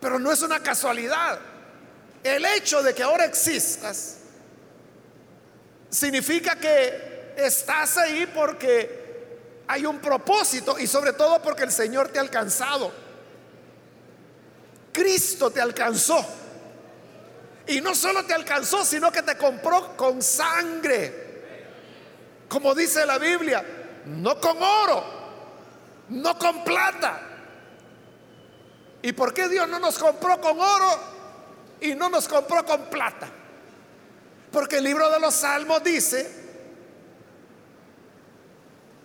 Pero 0.00 0.18
no 0.18 0.30
es 0.30 0.42
una 0.42 0.60
casualidad. 0.60 1.38
El 2.22 2.44
hecho 2.44 2.82
de 2.82 2.94
que 2.94 3.02
ahora 3.02 3.24
existas 3.24 4.18
significa 5.88 6.56
que 6.56 7.34
estás 7.36 7.96
ahí 7.96 8.26
porque 8.26 8.99
hay 9.70 9.86
un 9.86 9.98
propósito 9.98 10.78
y 10.78 10.86
sobre 10.86 11.12
todo 11.12 11.40
porque 11.40 11.62
el 11.62 11.72
Señor 11.72 12.08
te 12.08 12.18
ha 12.18 12.22
alcanzado. 12.22 12.90
Cristo 14.92 15.50
te 15.50 15.60
alcanzó. 15.60 16.24
Y 17.66 17.80
no 17.80 17.94
solo 17.94 18.24
te 18.24 18.34
alcanzó, 18.34 18.84
sino 18.84 19.12
que 19.12 19.22
te 19.22 19.36
compró 19.36 19.96
con 19.96 20.20
sangre 20.22 21.30
como 22.50 22.74
dice 22.74 23.06
la 23.06 23.16
Biblia, 23.16 23.64
no 24.06 24.40
con 24.40 24.60
oro, 24.60 25.04
no 26.08 26.36
con 26.36 26.64
plata. 26.64 27.20
¿Y 29.02 29.12
por 29.12 29.32
qué 29.32 29.48
Dios 29.48 29.68
no 29.68 29.78
nos 29.78 29.96
compró 29.96 30.40
con 30.40 30.60
oro 30.60 30.98
y 31.80 31.94
no 31.94 32.08
nos 32.08 32.26
compró 32.26 32.66
con 32.66 32.86
plata? 32.86 33.28
Porque 34.50 34.78
el 34.78 34.84
libro 34.84 35.08
de 35.10 35.20
los 35.20 35.32
Salmos 35.32 35.84
dice 35.84 36.39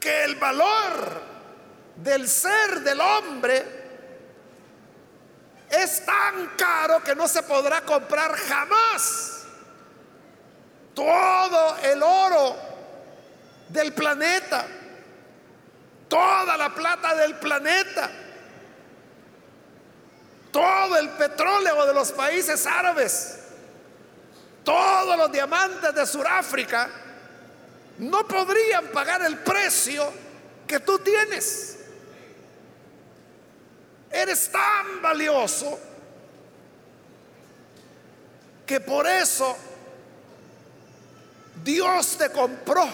que 0.06 0.24
el 0.24 0.36
valor 0.36 1.20
del 1.96 2.30
ser 2.30 2.82
del 2.82 3.02
hombre 3.02 3.66
es 5.68 6.06
tan 6.06 6.52
caro 6.56 7.04
que 7.04 7.16
no 7.16 7.28
se 7.28 7.42
podrá 7.42 7.82
comprar 7.82 8.36
jamás. 8.36 9.48
Todo 10.94 11.78
el 11.78 12.04
oro 12.04 12.56
del 13.70 13.94
planeta, 13.94 14.68
toda 16.08 16.56
la 16.56 16.70
plata 16.70 17.16
del 17.16 17.38
planeta, 17.38 18.08
todo 20.52 20.98
el 20.98 21.10
petróleo 21.10 21.84
de 21.84 21.94
los 21.96 22.12
países 22.12 22.68
árabes, 22.68 23.40
todos 24.64 25.18
los 25.18 25.32
diamantes 25.32 25.96
de 25.96 26.06
Sudáfrica, 26.06 27.05
no 28.00 28.28
podrían 28.28 28.88
pagar 28.88 29.22
el 29.24 29.38
precio 29.40 30.12
que 30.68 30.80
tú 30.80 31.00
tienes. 31.00 31.78
Eres 34.12 34.52
tan 34.52 35.02
valioso 35.02 35.80
que 38.66 38.80
por 38.80 39.08
eso 39.08 39.56
Dios 41.64 42.18
te 42.18 42.30
compró 42.32 42.88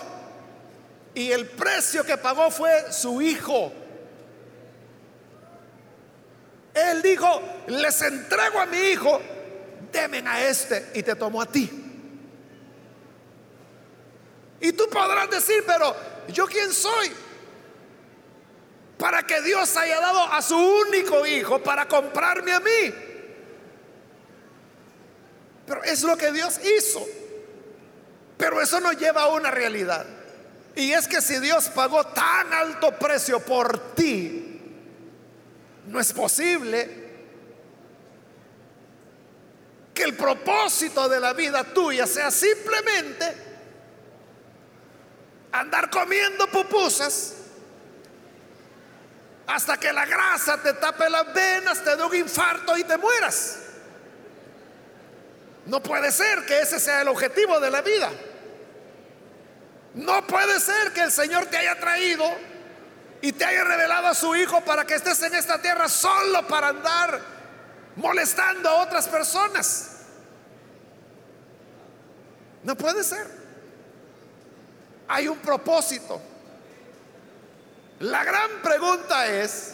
y 1.13 1.31
el 1.31 1.47
precio 1.47 2.03
que 2.03 2.17
pagó 2.17 2.49
fue 2.51 2.91
su 2.91 3.21
hijo. 3.21 3.71
Él 6.73 7.01
dijo, 7.01 7.41
les 7.67 8.01
entrego 8.01 8.59
a 8.59 8.65
mi 8.65 8.77
hijo, 8.77 9.21
temen 9.91 10.27
a 10.27 10.41
este 10.41 10.91
y 10.95 11.03
te 11.03 11.15
tomo 11.15 11.41
a 11.41 11.45
ti. 11.45 11.80
Y 14.61 14.73
tú 14.73 14.87
podrás 14.89 15.29
decir, 15.29 15.63
pero 15.65 15.95
yo 16.27 16.45
quién 16.45 16.71
soy 16.71 17.11
para 18.97 19.23
que 19.23 19.41
Dios 19.41 19.75
haya 19.77 19.99
dado 19.99 20.21
a 20.31 20.41
su 20.43 20.55
único 20.55 21.25
hijo 21.25 21.61
para 21.63 21.87
comprarme 21.87 22.53
a 22.53 22.59
mí. 22.59 22.93
Pero 25.65 25.83
es 25.83 26.03
lo 26.03 26.15
que 26.15 26.31
Dios 26.31 26.59
hizo. 26.77 27.03
Pero 28.37 28.61
eso 28.61 28.79
no 28.79 28.91
lleva 28.91 29.23
a 29.23 29.27
una 29.29 29.49
realidad. 29.49 30.05
Y 30.75 30.93
es 30.93 31.07
que 31.07 31.21
si 31.21 31.39
Dios 31.39 31.69
pagó 31.69 32.05
tan 32.05 32.53
alto 32.53 32.91
precio 32.99 33.39
por 33.39 33.95
ti, 33.95 34.61
no 35.87 35.99
es 35.99 36.13
posible 36.13 37.01
que 39.93 40.03
el 40.03 40.15
propósito 40.15 41.09
de 41.09 41.19
la 41.19 41.33
vida 41.33 41.63
tuya 41.63 42.05
sea 42.05 42.29
simplemente 42.29 43.50
andar 45.51 45.89
comiendo 45.89 46.47
pupusas 46.47 47.33
hasta 49.47 49.77
que 49.77 49.91
la 49.91 50.05
grasa 50.05 50.61
te 50.61 50.73
tape 50.73 51.09
las 51.09 51.33
venas, 51.33 51.83
te 51.83 51.95
dé 51.95 52.03
un 52.03 52.15
infarto 52.15 52.77
y 52.77 52.83
te 52.83 52.97
mueras. 52.97 53.57
No 55.65 55.83
puede 55.83 56.11
ser 56.11 56.45
que 56.45 56.61
ese 56.61 56.79
sea 56.79 57.01
el 57.01 57.09
objetivo 57.09 57.59
de 57.59 57.69
la 57.69 57.81
vida. 57.81 58.09
No 59.93 60.25
puede 60.25 60.59
ser 60.59 60.93
que 60.93 61.01
el 61.01 61.11
Señor 61.11 61.47
te 61.47 61.57
haya 61.57 61.79
traído 61.79 62.25
y 63.21 63.33
te 63.33 63.43
haya 63.43 63.63
revelado 63.63 64.07
a 64.07 64.15
su 64.15 64.33
Hijo 64.35 64.61
para 64.61 64.85
que 64.85 64.95
estés 64.95 65.21
en 65.23 65.35
esta 65.35 65.61
tierra 65.61 65.89
solo 65.89 66.47
para 66.47 66.69
andar 66.69 67.19
molestando 67.97 68.69
a 68.69 68.83
otras 68.83 69.07
personas. 69.09 69.97
No 72.63 72.75
puede 72.75 73.03
ser. 73.03 73.40
Hay 75.13 75.27
un 75.27 75.39
propósito. 75.39 76.21
La 77.99 78.23
gran 78.23 78.49
pregunta 78.63 79.27
es, 79.27 79.73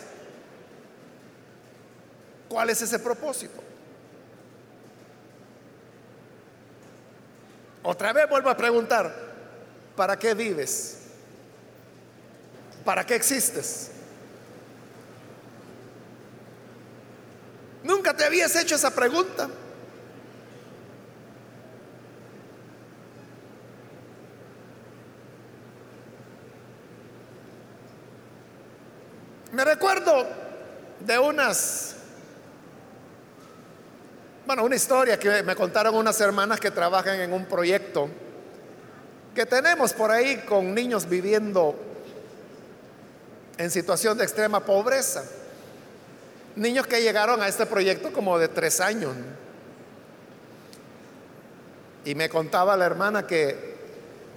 ¿cuál 2.50 2.72
es 2.72 2.82
ese 2.82 2.98
propósito? 2.98 3.62
Otra 7.84 8.14
vez 8.14 8.28
vuelvo 8.28 8.50
a 8.50 8.58
preguntar, 8.58 9.14
¿para 9.96 10.18
qué 10.18 10.34
vives? 10.34 11.02
¿Para 12.84 13.06
qué 13.06 13.14
existes? 13.14 13.92
Nunca 17.84 18.18
te 18.18 18.26
habías 18.26 18.56
hecho 18.56 18.74
esa 18.74 18.90
pregunta. 18.90 19.48
Me 29.58 29.66
recuerdo 29.66 30.24
de 31.00 31.18
unas, 31.18 31.96
bueno, 34.46 34.64
una 34.64 34.76
historia 34.76 35.18
que 35.18 35.42
me 35.42 35.56
contaron 35.56 35.96
unas 35.96 36.22
hermanas 36.22 36.60
que 36.60 36.70
trabajan 36.70 37.20
en 37.22 37.34
un 37.34 37.46
proyecto 37.46 38.08
que 39.34 39.48
tenemos 39.48 39.94
por 39.94 40.12
ahí 40.12 40.44
con 40.48 40.76
niños 40.76 41.10
viviendo 41.10 41.74
en 43.58 43.72
situación 43.72 44.16
de 44.20 44.26
extrema 44.26 44.60
pobreza. 44.60 45.24
Niños 46.56 46.86
que 46.86 47.02
llegaron 47.02 47.42
a 47.42 47.48
este 47.48 47.66
proyecto 47.66 48.14
como 48.14 48.38
de 48.38 48.50
tres 48.50 48.80
años. 48.80 49.16
Y 52.06 52.14
me 52.14 52.30
contaba 52.30 52.78
la 52.78 52.86
hermana 52.86 53.26
que, 53.26 53.76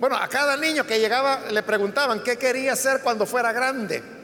bueno, 0.01 0.17
a 0.17 0.27
cada 0.29 0.57
niño 0.57 0.87
que 0.87 0.99
llegaba 0.99 1.41
le 1.51 1.63
preguntaban 1.63 2.23
qué 2.23 2.39
quería 2.39 2.75
ser 2.75 3.03
cuando 3.03 3.27
fuera 3.27 3.53
grande. 3.53 4.20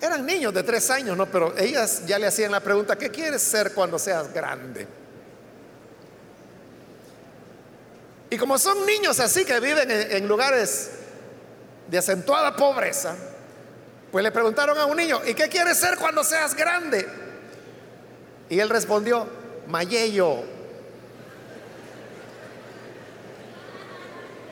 Eran 0.00 0.26
niños 0.26 0.52
de 0.52 0.62
tres 0.62 0.90
años, 0.90 1.16
¿no? 1.16 1.26
Pero 1.26 1.56
ellas 1.56 2.02
ya 2.06 2.18
le 2.18 2.26
hacían 2.26 2.52
la 2.52 2.60
pregunta, 2.60 2.96
¿qué 2.96 3.10
quieres 3.10 3.42
ser 3.42 3.72
cuando 3.72 3.98
seas 3.98 4.32
grande? 4.32 4.86
Y 8.28 8.36
como 8.36 8.58
son 8.58 8.84
niños 8.84 9.20
así 9.20 9.44
que 9.44 9.58
viven 9.60 9.90
en, 9.90 10.28
lugares 10.28 10.90
de 11.88 11.96
acentuada 11.96 12.56
pobreza, 12.56 13.14
pues 14.10 14.22
le 14.22 14.32
preguntaron 14.32 14.76
a 14.78 14.84
un 14.84 14.96
niño, 14.96 15.20
¿y 15.24 15.32
qué 15.34 15.48
quieres 15.48 15.78
ser 15.78 15.96
cuando 15.96 16.24
seas 16.24 16.54
grande? 16.54 17.06
Y 18.48 18.58
él 18.58 18.68
respondió, 18.68 19.26
Mayello. 19.68 20.56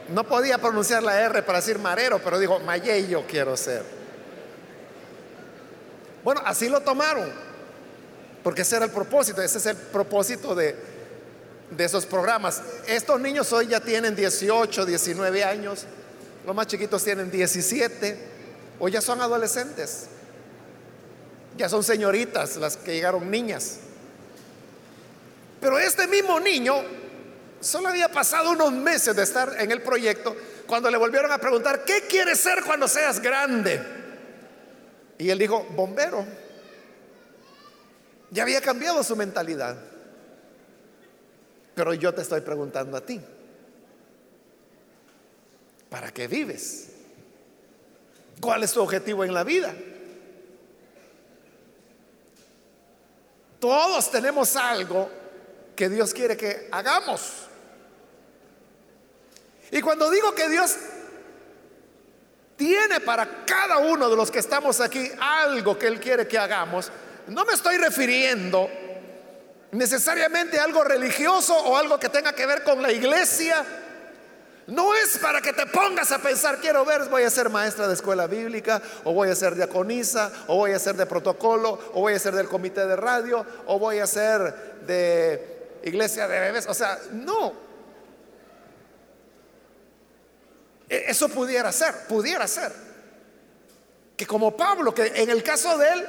No 0.08 0.24
podía 0.24 0.58
pronunciar 0.58 1.02
la 1.02 1.20
R 1.20 1.42
para 1.42 1.58
decir 1.58 1.78
marero, 1.78 2.20
pero 2.22 2.38
dijo, 2.38 2.60
Mayello 2.60 3.24
quiero 3.26 3.56
ser. 3.56 4.03
Bueno, 6.24 6.40
así 6.44 6.70
lo 6.70 6.80
tomaron, 6.80 7.30
porque 8.42 8.62
ese 8.62 8.76
era 8.76 8.86
el 8.86 8.90
propósito, 8.90 9.42
ese 9.42 9.58
es 9.58 9.66
el 9.66 9.76
propósito 9.76 10.54
de, 10.54 10.74
de 11.70 11.84
esos 11.84 12.06
programas. 12.06 12.62
Estos 12.86 13.20
niños 13.20 13.52
hoy 13.52 13.66
ya 13.66 13.80
tienen 13.80 14.16
18, 14.16 14.86
19 14.86 15.44
años, 15.44 15.84
los 16.46 16.56
más 16.56 16.66
chiquitos 16.66 17.04
tienen 17.04 17.30
17 17.30 18.18
o 18.78 18.88
ya 18.88 19.02
son 19.02 19.20
adolescentes, 19.20 20.06
ya 21.58 21.68
son 21.68 21.84
señoritas 21.84 22.56
las 22.56 22.78
que 22.78 22.94
llegaron 22.94 23.30
niñas. 23.30 23.76
Pero 25.60 25.78
este 25.78 26.06
mismo 26.06 26.40
niño 26.40 26.74
solo 27.60 27.88
había 27.88 28.10
pasado 28.10 28.50
unos 28.50 28.72
meses 28.72 29.14
de 29.14 29.22
estar 29.22 29.56
en 29.58 29.70
el 29.70 29.82
proyecto 29.82 30.34
cuando 30.66 30.90
le 30.90 30.96
volvieron 30.96 31.32
a 31.32 31.38
preguntar, 31.38 31.84
¿qué 31.84 32.06
quieres 32.08 32.40
ser 32.40 32.62
cuando 32.64 32.88
seas 32.88 33.20
grande? 33.20 34.03
Y 35.18 35.30
él 35.30 35.38
dijo, 35.38 35.64
bombero. 35.70 36.24
Ya 38.30 38.42
había 38.42 38.60
cambiado 38.60 39.02
su 39.02 39.14
mentalidad. 39.14 39.76
Pero 41.74 41.94
yo 41.94 42.12
te 42.14 42.22
estoy 42.22 42.40
preguntando 42.40 42.96
a 42.96 43.00
ti, 43.00 43.20
¿para 45.90 46.12
qué 46.12 46.28
vives? 46.28 46.90
¿Cuál 48.40 48.62
es 48.62 48.72
tu 48.72 48.80
objetivo 48.80 49.24
en 49.24 49.34
la 49.34 49.44
vida? 49.44 49.74
Todos 53.60 54.10
tenemos 54.10 54.56
algo 54.56 55.10
que 55.74 55.88
Dios 55.88 56.12
quiere 56.12 56.36
que 56.36 56.68
hagamos. 56.70 57.48
Y 59.70 59.80
cuando 59.80 60.10
digo 60.10 60.34
que 60.34 60.48
Dios 60.48 60.76
tiene 62.56 63.00
para 63.00 63.44
cada 63.44 63.78
uno 63.78 64.08
de 64.08 64.16
los 64.16 64.30
que 64.30 64.38
estamos 64.38 64.80
aquí 64.80 65.10
algo 65.20 65.78
que 65.78 65.86
Él 65.86 66.00
quiere 66.00 66.26
que 66.26 66.38
hagamos, 66.38 66.90
no 67.26 67.44
me 67.44 67.54
estoy 67.54 67.76
refiriendo 67.78 68.68
necesariamente 69.72 70.58
a 70.58 70.64
algo 70.64 70.84
religioso 70.84 71.56
o 71.56 71.76
algo 71.76 71.98
que 71.98 72.08
tenga 72.08 72.32
que 72.32 72.46
ver 72.46 72.62
con 72.62 72.80
la 72.80 72.92
iglesia 72.92 73.64
no 74.66 74.94
es 74.94 75.18
para 75.18 75.40
que 75.40 75.52
te 75.52 75.66
pongas 75.66 76.10
a 76.12 76.18
pensar, 76.18 76.58
quiero 76.58 76.84
ver, 76.84 77.04
voy 77.10 77.22
a 77.22 77.30
ser 77.30 77.50
maestra 77.50 77.86
de 77.86 77.94
escuela 77.94 78.26
bíblica, 78.26 78.80
o 79.04 79.12
voy 79.12 79.28
a 79.28 79.34
ser 79.34 79.54
diaconisa, 79.54 80.32
o 80.46 80.56
voy 80.56 80.72
a 80.72 80.78
ser 80.78 80.96
de 80.96 81.04
protocolo, 81.06 81.78
o 81.92 82.00
voy 82.00 82.14
a 82.14 82.18
ser 82.18 82.34
del 82.34 82.48
comité 82.48 82.86
de 82.86 82.96
radio, 82.96 83.44
o 83.66 83.78
voy 83.78 83.98
a 83.98 84.06
ser 84.06 84.80
de 84.86 85.80
iglesia 85.84 86.26
de 86.26 86.40
bebés. 86.40 86.66
O 86.66 86.74
sea, 86.74 86.98
no. 87.12 87.48
E, 87.48 87.54
eso 90.88 91.28
pudiera 91.28 91.72
ser, 91.72 92.06
pudiera 92.08 92.46
ser. 92.46 92.72
Que 94.16 94.26
como 94.26 94.56
Pablo, 94.56 94.94
que 94.94 95.06
en 95.06 95.30
el 95.30 95.42
caso 95.42 95.76
de 95.78 95.88
él, 95.88 96.06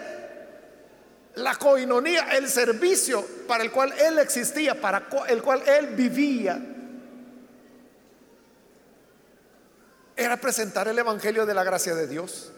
la 1.35 1.55
coinonía, 1.55 2.29
el 2.35 2.49
servicio 2.49 3.25
para 3.47 3.63
el 3.63 3.71
cual 3.71 3.93
él 3.99 4.19
existía, 4.19 4.79
para 4.79 5.07
el 5.27 5.41
cual 5.41 5.63
él 5.67 5.87
vivía, 5.87 6.59
era 10.15 10.37
presentar 10.37 10.87
el 10.87 10.97
Evangelio 10.97 11.45
de 11.45 11.53
la 11.53 11.63
gracia 11.63 11.93
de 11.93 12.07
Dios, 12.07 12.51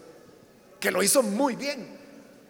que 0.80 0.92
lo 0.92 1.02
hizo 1.02 1.24
muy 1.24 1.56
bien. 1.56 1.98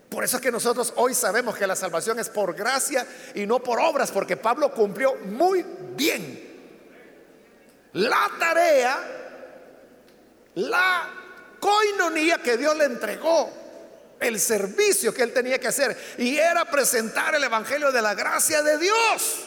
Por 0.10 0.24
eso 0.24 0.38
es 0.38 0.44
que 0.44 0.52
nosotros 0.52 0.94
hoy 0.96 1.14
sabemos 1.14 1.58
que 1.58 1.68
la 1.68 1.76
salvación 1.76 2.20
es 2.20 2.30
por 2.30 2.56
gracia 2.56 3.06
y 3.36 3.46
no 3.46 3.60
por 3.60 3.80
obras, 3.80 4.12
porque 4.12 4.38
Pablo 4.38 4.72
cumplió 4.74 5.16
muy 5.16 5.66
bien 5.96 6.48
la 7.94 8.30
tarea, 8.40 9.17
la 10.58 11.08
coinonía 11.60 12.40
que 12.40 12.58
Dios 12.58 12.76
le 12.76 12.86
entregó, 12.86 13.54
el 14.20 14.40
servicio 14.40 15.14
que 15.14 15.22
él 15.22 15.34
tenía 15.34 15.60
que 15.60 15.68
hacer, 15.68 15.96
y 16.18 16.38
era 16.38 16.66
presentar 16.66 17.36
el 17.36 17.44
Evangelio 17.44 17.92
de 17.92 18.02
la 18.02 18.16
gracia 18.16 18.64
de 18.64 18.78
Dios. 18.80 19.46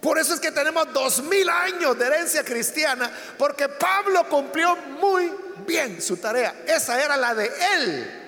Por 0.00 0.18
eso 0.18 0.34
es 0.34 0.40
que 0.40 0.50
tenemos 0.50 0.92
dos 0.92 1.22
mil 1.22 1.48
años 1.48 1.96
de 1.96 2.06
herencia 2.06 2.44
cristiana, 2.44 3.10
porque 3.38 3.68
Pablo 3.68 4.28
cumplió 4.28 4.76
muy 4.76 5.32
bien 5.66 6.02
su 6.02 6.16
tarea. 6.16 6.62
Esa 6.66 7.02
era 7.02 7.16
la 7.16 7.34
de 7.34 7.50
él. 7.74 8.20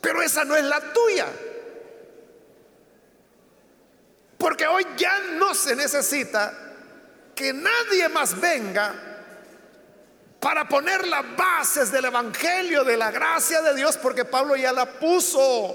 Pero 0.00 0.22
esa 0.22 0.44
no 0.44 0.54
es 0.54 0.64
la 0.64 0.80
tuya. 0.92 1.26
Porque 4.36 4.66
hoy 4.66 4.86
ya 4.98 5.18
no 5.32 5.54
se 5.54 5.74
necesita 5.74 6.52
que 7.34 7.52
nadie 7.52 8.08
más 8.10 8.38
venga 8.38 9.13
para 10.44 10.68
poner 10.68 11.06
las 11.06 11.24
bases 11.38 11.90
del 11.90 12.04
Evangelio, 12.04 12.84
de 12.84 12.98
la 12.98 13.10
gracia 13.10 13.62
de 13.62 13.74
Dios, 13.74 13.96
porque 13.96 14.26
Pablo 14.26 14.54
ya 14.56 14.74
la 14.74 14.84
puso. 14.84 15.74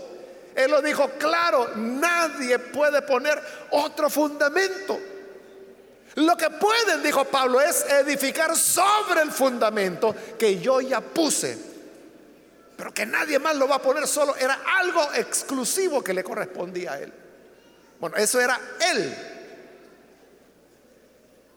Él 0.53 0.69
lo 0.69 0.79
dijo 0.83 1.09
claro, 1.17 1.71
nadie 1.75 2.59
puede 2.59 3.01
poner 3.01 3.41
otro 3.71 4.11
fundamento. 4.11 4.99
Lo 6.13 6.37
que 6.37 6.51
pueden, 6.51 7.01
dijo 7.01 7.25
Pablo, 7.25 7.59
es 7.59 7.83
edificar 7.89 8.55
sobre 8.55 9.23
el 9.23 9.31
fundamento 9.31 10.15
que 10.37 10.59
yo 10.59 10.81
ya 10.81 11.01
puse. 11.01 11.57
Pero 12.77 12.93
que 12.93 13.07
nadie 13.07 13.39
más 13.39 13.55
lo 13.55 13.67
va 13.67 13.77
a 13.77 13.81
poner 13.81 14.07
solo. 14.07 14.35
Era 14.35 14.61
algo 14.77 15.01
exclusivo 15.15 16.03
que 16.03 16.13
le 16.13 16.23
correspondía 16.23 16.91
a 16.91 16.99
él. 16.99 17.11
Bueno, 17.99 18.17
eso 18.17 18.39
era 18.39 18.59
él. 18.91 19.17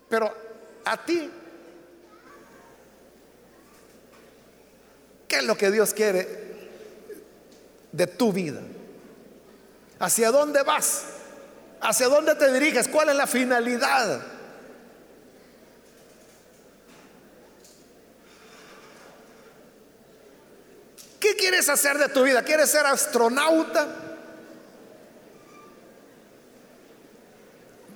Pero 0.08 0.34
a 0.86 0.96
ti, 1.04 1.30
¿Qué 5.32 5.38
es 5.38 5.44
lo 5.44 5.56
que 5.56 5.70
Dios 5.70 5.94
quiere 5.94 6.28
de 7.90 8.06
tu 8.06 8.34
vida? 8.34 8.60
¿Hacia 9.98 10.30
dónde 10.30 10.62
vas? 10.62 11.04
¿Hacia 11.80 12.08
dónde 12.08 12.34
te 12.34 12.52
diriges? 12.52 12.86
¿Cuál 12.86 13.08
es 13.08 13.16
la 13.16 13.26
finalidad? 13.26 14.20
¿Qué 21.18 21.34
quieres 21.34 21.66
hacer 21.70 21.96
de 21.96 22.10
tu 22.10 22.24
vida? 22.24 22.42
¿Quieres 22.42 22.70
ser 22.70 22.84
astronauta? 22.84 23.88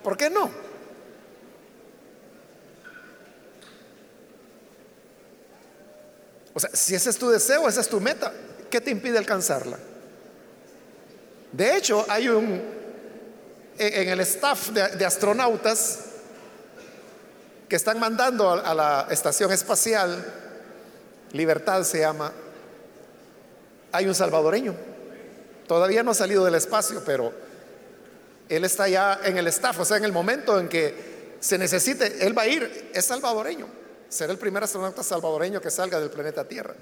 ¿Por 0.03 0.17
qué 0.17 0.31
no? 0.31 0.66
O 6.57 6.59
sea, 6.59 6.71
si 6.73 6.95
ese 6.95 7.11
es 7.11 7.19
tu 7.19 7.29
deseo, 7.29 7.69
esa 7.69 7.83
es 7.83 7.89
tu 7.91 8.01
meta, 8.01 8.33
¿qué 8.71 8.81
te 8.81 8.91
impide 8.91 9.19
alcanzarla? 9.19 9.77
De 11.53 11.77
hecho, 11.77 12.07
hay 12.09 12.31
un, 12.31 12.63
en 13.77 14.09
el 14.09 14.21
staff 14.21 14.71
de, 14.71 15.05
astronautas 15.05 15.99
que 17.69 17.77
están 17.77 18.01
mandando 18.01 18.51
a 18.51 18.73
la 18.73 19.07
estación 19.11 19.53
espacial, 19.53 20.25
Libertad 21.33 21.83
se 21.83 22.01
llama, 22.01 22.33
hay 23.93 24.07
un 24.07 24.15
salvadoreño. 24.15 24.75
Todavía 25.67 26.03
no 26.03 26.13
ha 26.13 26.15
salido 26.15 26.43
del 26.43 26.55
espacio, 26.55 27.03
pero 27.05 27.35
él 28.49 28.65
está 28.65 28.89
ya 28.89 29.21
en 29.25 29.37
el 29.37 29.47
staff, 29.49 29.79
o 29.81 29.85
sea, 29.85 29.99
en 29.99 30.07
el 30.07 30.13
momento 30.13 30.59
en 30.59 30.71
que 30.71 31.37
se 31.39 31.59
necesite, 31.59 32.27
él 32.27 32.37
va 32.37 32.45
a 32.45 32.49
ir, 32.49 32.93
es 32.95 33.05
salvadoreño. 33.05 33.85
Será 34.17 34.33
el 34.33 34.39
primer 34.39 34.65
astronauta 34.65 35.03
salvadoreño 35.03 35.61
que 35.61 35.71
salga 35.71 36.01
del 36.01 36.09
planeta 36.09 36.49
Tierra. 36.49 36.75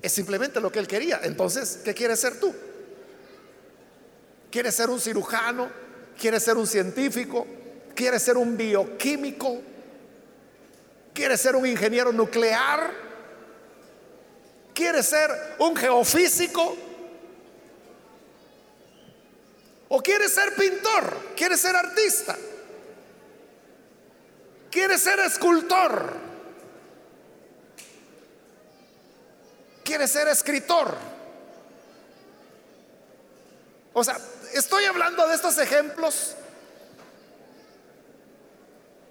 Es 0.00 0.10
simplemente 0.10 0.60
lo 0.60 0.72
que 0.72 0.78
él 0.78 0.88
quería. 0.88 1.20
Entonces, 1.24 1.80
¿qué 1.84 1.92
quieres 1.92 2.20
ser 2.20 2.40
tú? 2.40 2.54
¿Quieres 4.50 4.74
ser 4.74 4.88
un 4.88 4.98
cirujano? 4.98 5.68
¿Quieres 6.18 6.42
ser 6.42 6.56
un 6.56 6.66
científico? 6.66 7.46
¿Quieres 7.94 8.22
ser 8.22 8.38
un 8.38 8.56
bioquímico? 8.56 9.60
¿Quieres 11.12 11.38
ser 11.38 11.54
un 11.54 11.66
ingeniero 11.66 12.12
nuclear? 12.12 12.90
¿Quieres 14.72 15.04
ser 15.04 15.30
un 15.58 15.76
geofísico? 15.76 16.76
¿O 19.90 20.00
quieres 20.00 20.32
ser 20.32 20.54
pintor? 20.54 21.34
¿Quieres 21.36 21.60
ser 21.60 21.76
artista? 21.76 22.38
¿Quieres 24.82 25.02
ser 25.02 25.20
escultor? 25.20 26.12
¿Quieres 29.84 30.10
ser 30.10 30.26
escritor? 30.26 30.96
O 33.92 34.02
sea, 34.02 34.18
estoy 34.52 34.84
hablando 34.86 35.24
de 35.28 35.36
estos 35.36 35.56
ejemplos 35.58 36.34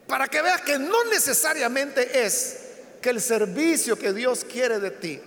para 0.08 0.28
que 0.28 0.42
veas 0.42 0.60
que 0.60 0.78
no 0.78 1.06
necesariamente 1.06 2.26
es 2.26 2.64
que 3.02 3.12
el 3.12 3.22
servicio 3.22 3.98
que 3.98 4.12
Dios 4.12 4.44
quiere 4.44 4.78
de 4.78 4.92
ti 4.92 5.22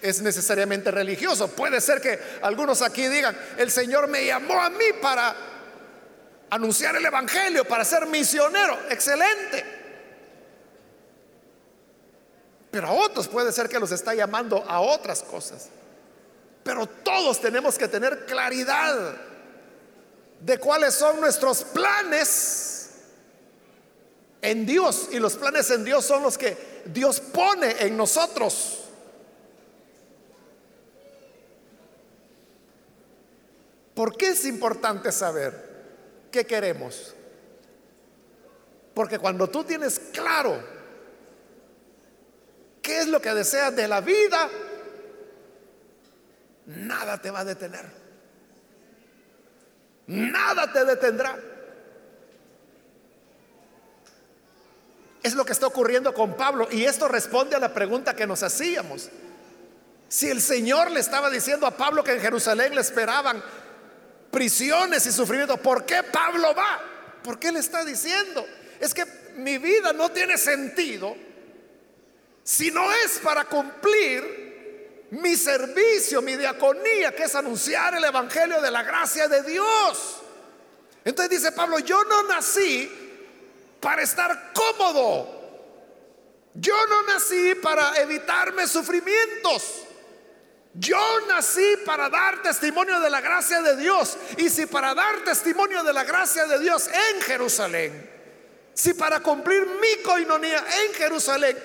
es 0.00 0.22
necesariamente 0.22 0.90
religioso. 0.90 1.48
Puede 1.48 1.82
ser 1.82 2.00
que 2.00 2.18
algunos 2.40 2.80
aquí 2.80 3.06
digan, 3.08 3.36
el 3.58 3.70
Señor 3.70 4.08
me 4.08 4.24
llamó 4.24 4.62
a 4.62 4.70
mí 4.70 4.86
para 5.02 5.53
anunciar 6.54 6.94
el 6.94 7.04
Evangelio, 7.04 7.64
para 7.64 7.84
ser 7.84 8.06
misionero. 8.06 8.78
Excelente. 8.88 9.64
Pero 12.70 12.86
a 12.86 12.92
otros 12.92 13.26
puede 13.26 13.52
ser 13.52 13.68
que 13.68 13.78
los 13.80 13.90
está 13.90 14.14
llamando 14.14 14.64
a 14.68 14.80
otras 14.80 15.22
cosas. 15.22 15.68
Pero 16.62 16.86
todos 16.86 17.40
tenemos 17.40 17.76
que 17.76 17.88
tener 17.88 18.24
claridad 18.26 19.16
de 20.40 20.58
cuáles 20.58 20.94
son 20.94 21.20
nuestros 21.20 21.64
planes 21.64 22.90
en 24.40 24.64
Dios. 24.64 25.08
Y 25.10 25.18
los 25.18 25.34
planes 25.34 25.68
en 25.70 25.84
Dios 25.84 26.04
son 26.04 26.22
los 26.22 26.38
que 26.38 26.82
Dios 26.86 27.18
pone 27.20 27.76
en 27.80 27.96
nosotros. 27.96 28.80
¿Por 33.94 34.16
qué 34.16 34.28
es 34.28 34.44
importante 34.44 35.10
saber 35.10 35.73
qué 36.34 36.44
queremos? 36.44 37.14
Porque 38.92 39.20
cuando 39.20 39.48
tú 39.48 39.62
tienes 39.62 40.00
claro 40.12 40.60
qué 42.82 42.98
es 42.98 43.06
lo 43.06 43.20
que 43.20 43.32
deseas 43.32 43.74
de 43.76 43.86
la 43.86 44.00
vida, 44.00 44.50
nada 46.66 47.22
te 47.22 47.30
va 47.30 47.40
a 47.40 47.44
detener. 47.44 47.84
Nada 50.08 50.72
te 50.72 50.84
detendrá. 50.84 51.38
Es 55.22 55.36
lo 55.36 55.44
que 55.44 55.52
está 55.52 55.68
ocurriendo 55.68 56.12
con 56.12 56.36
Pablo 56.36 56.66
y 56.68 56.84
esto 56.84 57.06
responde 57.06 57.54
a 57.54 57.60
la 57.60 57.72
pregunta 57.72 58.16
que 58.16 58.26
nos 58.26 58.42
hacíamos. 58.42 59.08
Si 60.08 60.28
el 60.28 60.40
Señor 60.40 60.90
le 60.90 60.98
estaba 60.98 61.30
diciendo 61.30 61.64
a 61.64 61.76
Pablo 61.76 62.02
que 62.02 62.12
en 62.12 62.20
Jerusalén 62.20 62.74
le 62.74 62.80
esperaban 62.80 63.40
prisiones 64.34 65.06
y 65.06 65.12
sufrimiento. 65.12 65.56
¿Por 65.56 65.86
qué 65.86 66.02
Pablo 66.02 66.52
va? 66.56 66.82
¿Por 67.22 67.38
qué 67.38 67.52
le 67.52 67.60
está 67.60 67.84
diciendo? 67.84 68.44
Es 68.80 68.92
que 68.92 69.04
mi 69.36 69.58
vida 69.58 69.92
no 69.92 70.10
tiene 70.10 70.36
sentido 70.36 71.16
si 72.42 72.72
no 72.72 72.92
es 72.92 73.20
para 73.22 73.44
cumplir 73.44 75.06
mi 75.12 75.36
servicio, 75.36 76.20
mi 76.20 76.34
diaconía, 76.36 77.14
que 77.14 77.22
es 77.22 77.34
anunciar 77.36 77.94
el 77.94 78.02
Evangelio 78.02 78.60
de 78.60 78.72
la 78.72 78.82
gracia 78.82 79.28
de 79.28 79.44
Dios. 79.44 80.16
Entonces 81.04 81.30
dice 81.38 81.52
Pablo, 81.52 81.78
yo 81.78 82.02
no 82.02 82.24
nací 82.24 82.90
para 83.80 84.02
estar 84.02 84.52
cómodo. 84.52 85.42
Yo 86.54 86.74
no 86.88 87.02
nací 87.04 87.54
para 87.62 87.96
evitarme 88.00 88.66
sufrimientos. 88.66 89.83
Yo 90.74 90.98
nací 91.28 91.76
para 91.86 92.08
dar 92.08 92.42
testimonio 92.42 92.98
de 92.98 93.08
la 93.08 93.20
gracia 93.20 93.62
de 93.62 93.76
Dios. 93.76 94.18
Y 94.38 94.50
si 94.50 94.66
para 94.66 94.92
dar 94.92 95.22
testimonio 95.24 95.84
de 95.84 95.92
la 95.92 96.02
gracia 96.02 96.46
de 96.46 96.58
Dios 96.58 96.88
en 96.88 97.20
Jerusalén, 97.22 98.10
si 98.74 98.94
para 98.94 99.20
cumplir 99.20 99.64
mi 99.80 100.02
coinonía 100.02 100.64
en 100.84 100.94
Jerusalén 100.94 101.56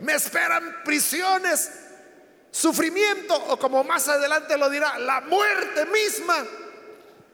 me 0.00 0.14
esperan 0.14 0.82
prisiones, 0.84 1.70
sufrimiento 2.50 3.36
o 3.36 3.56
como 3.56 3.84
más 3.84 4.08
adelante 4.08 4.58
lo 4.58 4.68
dirá, 4.68 4.98
la 4.98 5.20
muerte 5.20 5.86
misma, 5.86 6.44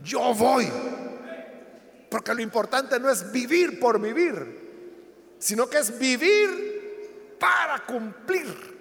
yo 0.02 0.34
voy. 0.34 0.70
Porque 2.10 2.34
lo 2.34 2.42
importante 2.42 3.00
no 3.00 3.08
es 3.08 3.32
vivir 3.32 3.80
por 3.80 3.98
vivir, 3.98 5.36
sino 5.38 5.68
que 5.70 5.78
es 5.78 5.98
vivir 5.98 7.36
para 7.40 7.78
cumplir 7.86 8.71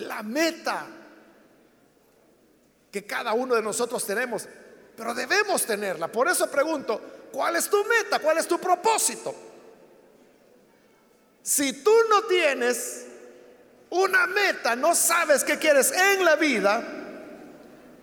la 0.00 0.22
meta 0.22 0.86
que 2.90 3.06
cada 3.06 3.32
uno 3.32 3.54
de 3.54 3.62
nosotros 3.62 4.04
tenemos, 4.04 4.48
pero 4.96 5.14
debemos 5.14 5.64
tenerla. 5.64 6.08
Por 6.08 6.28
eso 6.28 6.50
pregunto, 6.50 7.00
¿cuál 7.32 7.56
es 7.56 7.68
tu 7.68 7.84
meta? 7.84 8.18
¿Cuál 8.18 8.38
es 8.38 8.48
tu 8.48 8.58
propósito? 8.58 9.34
Si 11.42 11.72
tú 11.84 11.92
no 12.08 12.22
tienes 12.22 13.06
una 13.90 14.26
meta, 14.26 14.76
no 14.76 14.94
sabes 14.94 15.44
qué 15.44 15.58
quieres 15.58 15.92
en 15.92 16.24
la 16.24 16.36
vida, 16.36 16.82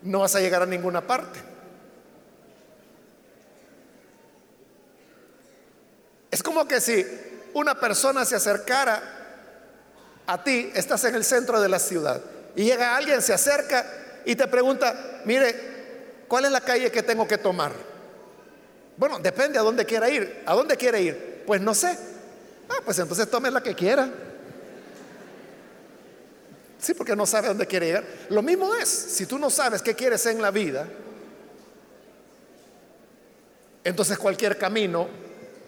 no 0.01 0.19
vas 0.19 0.35
a 0.35 0.39
llegar 0.39 0.61
a 0.61 0.65
ninguna 0.65 1.05
parte. 1.05 1.39
Es 6.31 6.43
como 6.43 6.67
que 6.67 6.81
si 6.81 7.05
una 7.53 7.79
persona 7.79 8.25
se 8.25 8.35
acercara 8.35 9.16
a 10.27 10.43
ti, 10.43 10.71
estás 10.75 11.03
en 11.05 11.15
el 11.15 11.23
centro 11.23 11.59
de 11.59 11.69
la 11.69 11.79
ciudad 11.79 12.21
y 12.55 12.65
llega 12.65 12.95
alguien, 12.95 13.21
se 13.21 13.33
acerca 13.33 13.85
y 14.25 14.35
te 14.35 14.47
pregunta, 14.47 15.21
mire, 15.25 15.55
¿cuál 16.27 16.45
es 16.45 16.51
la 16.51 16.61
calle 16.61 16.91
que 16.91 17.01
tengo 17.01 17.27
que 17.27 17.37
tomar? 17.37 17.71
Bueno, 18.97 19.19
depende 19.19 19.57
a 19.59 19.61
dónde 19.61 19.85
quiera 19.85 20.09
ir. 20.09 20.43
¿A 20.45 20.53
dónde 20.53 20.75
quiere 20.75 21.01
ir? 21.01 21.43
Pues 21.45 21.61
no 21.61 21.73
sé. 21.73 21.97
Ah, 22.67 22.81
pues 22.83 22.97
entonces 22.99 23.29
tome 23.29 23.49
la 23.51 23.61
que 23.61 23.75
quiera. 23.75 24.09
Sí, 26.79 26.93
porque 26.93 27.15
no 27.15 27.25
sabe 27.25 27.45
a 27.45 27.49
dónde 27.49 27.67
quiere 27.67 27.89
ir. 27.89 28.03
Lo 28.29 28.41
mismo 28.41 28.73
es, 28.75 28.89
si 28.89 29.25
tú 29.25 29.37
no 29.37 29.49
sabes 29.49 29.81
qué 29.81 29.93
quieres 29.95 30.25
en 30.25 30.41
la 30.41 30.51
vida, 30.51 30.87
entonces 33.83 34.17
cualquier 34.17 34.57
camino 34.57 35.07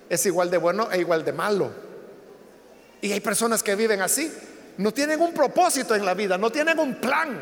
es 0.10 0.26
igual 0.26 0.50
de 0.50 0.58
bueno 0.58 0.92
e 0.92 1.00
igual 1.00 1.24
de 1.24 1.34
malo. 1.34 1.72
Y 3.02 3.12
hay 3.12 3.20
personas 3.22 3.64
que 3.64 3.76
viven 3.76 4.02
así. 4.02 4.32
No 4.80 4.94
tienen 4.94 5.20
un 5.20 5.34
propósito 5.34 5.94
en 5.94 6.06
la 6.06 6.14
vida, 6.14 6.38
no 6.38 6.50
tienen 6.50 6.80
un 6.80 6.96
plan. 7.02 7.38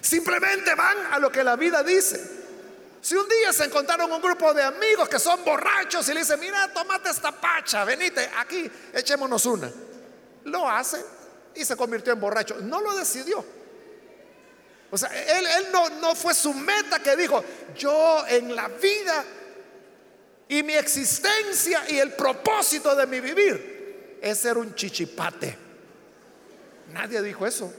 Simplemente 0.00 0.74
van 0.74 0.96
a 1.12 1.18
lo 1.20 1.30
que 1.30 1.44
la 1.44 1.54
vida 1.54 1.84
dice. 1.84 2.20
Si 3.00 3.14
un 3.14 3.28
día 3.28 3.52
se 3.52 3.66
encontraron 3.66 4.10
un 4.10 4.20
grupo 4.20 4.52
de 4.52 4.64
amigos 4.64 5.08
que 5.08 5.20
son 5.20 5.44
borrachos 5.44 6.08
y 6.08 6.14
le 6.14 6.20
dicen, 6.20 6.40
mira, 6.40 6.72
tomate 6.72 7.08
esta 7.08 7.30
pacha, 7.30 7.84
venite 7.84 8.28
aquí, 8.36 8.68
echémonos 8.92 9.46
una. 9.46 9.70
Lo 10.46 10.68
hace 10.68 11.04
y 11.54 11.64
se 11.64 11.76
convirtió 11.76 12.12
en 12.12 12.20
borracho. 12.20 12.56
No 12.56 12.80
lo 12.80 12.96
decidió. 12.96 13.44
O 14.90 14.98
sea, 14.98 15.08
él, 15.38 15.46
no 16.00 16.16
fue 16.16 16.34
su 16.34 16.52
meta 16.52 16.98
que 16.98 17.14
dijo, 17.14 17.44
yo 17.76 18.26
en 18.26 18.56
la 18.56 18.66
vida 18.66 19.24
y 20.48 20.64
mi 20.64 20.74
existencia 20.74 21.84
y 21.90 21.98
el 21.98 22.14
propósito 22.14 22.92
de 22.96 23.06
mi 23.06 23.20
vivir 23.20 24.18
es 24.20 24.36
ser 24.36 24.58
un 24.58 24.74
chichipate. 24.74 25.61
Nadie 26.92 27.22
dijo 27.22 27.46
eso. 27.46 27.72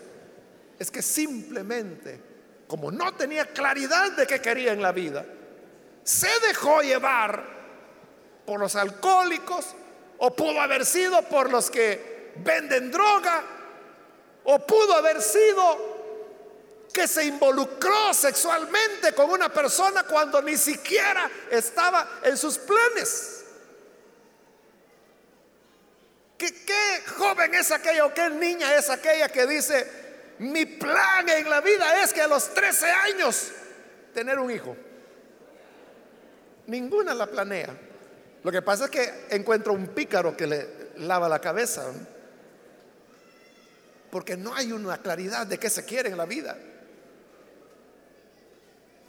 Es 0.79 0.89
que 0.91 1.01
simplemente 1.01 2.33
como 2.73 2.91
no 2.91 3.13
tenía 3.13 3.45
claridad 3.45 4.13
de 4.13 4.25
qué 4.25 4.41
quería 4.41 4.73
en 4.73 4.81
la 4.81 4.91
vida, 4.91 5.23
se 6.03 6.27
dejó 6.47 6.81
llevar 6.81 7.43
por 8.47 8.59
los 8.59 8.75
alcohólicos 8.75 9.75
o 10.17 10.35
pudo 10.35 10.59
haber 10.59 10.83
sido 10.83 11.21
por 11.23 11.51
los 11.51 11.69
que 11.69 12.33
venden 12.37 12.89
droga 12.89 13.43
o 14.45 14.65
pudo 14.65 14.95
haber 14.95 15.21
sido 15.21 15.93
que 16.91 17.07
se 17.07 17.25
involucró 17.25 18.11
sexualmente 18.11 19.13
con 19.13 19.29
una 19.29 19.49
persona 19.49 20.03
cuando 20.03 20.41
ni 20.41 20.57
siquiera 20.57 21.29
estaba 21.51 22.21
en 22.23 22.35
sus 22.35 22.57
planes. 22.57 23.45
¿Qué, 26.37 26.53
qué 26.65 27.03
es 27.51 27.71
aquella 27.71 28.05
o 28.05 28.13
qué 28.13 28.29
niña 28.29 28.75
es 28.75 28.89
aquella 28.89 29.29
que 29.29 29.45
dice, 29.47 29.87
mi 30.39 30.65
plan 30.65 31.27
en 31.29 31.49
la 31.49 31.61
vida 31.61 32.03
es 32.03 32.13
que 32.13 32.21
a 32.21 32.27
los 32.27 32.53
13 32.53 32.85
años 32.85 33.51
tener 34.13 34.39
un 34.39 34.51
hijo? 34.51 34.75
Ninguna 36.67 37.13
la 37.13 37.27
planea. 37.27 37.75
Lo 38.43 38.51
que 38.51 38.61
pasa 38.61 38.85
es 38.85 38.91
que 38.91 39.25
encuentro 39.29 39.73
un 39.73 39.87
pícaro 39.87 40.35
que 40.35 40.47
le 40.47 40.67
lava 40.97 41.29
la 41.29 41.39
cabeza. 41.39 41.91
Porque 44.11 44.37
no 44.37 44.53
hay 44.53 44.71
una 44.71 44.97
claridad 44.99 45.47
de 45.47 45.57
qué 45.57 45.69
se 45.69 45.85
quiere 45.85 46.09
en 46.09 46.17
la 46.17 46.25
vida. 46.25 46.57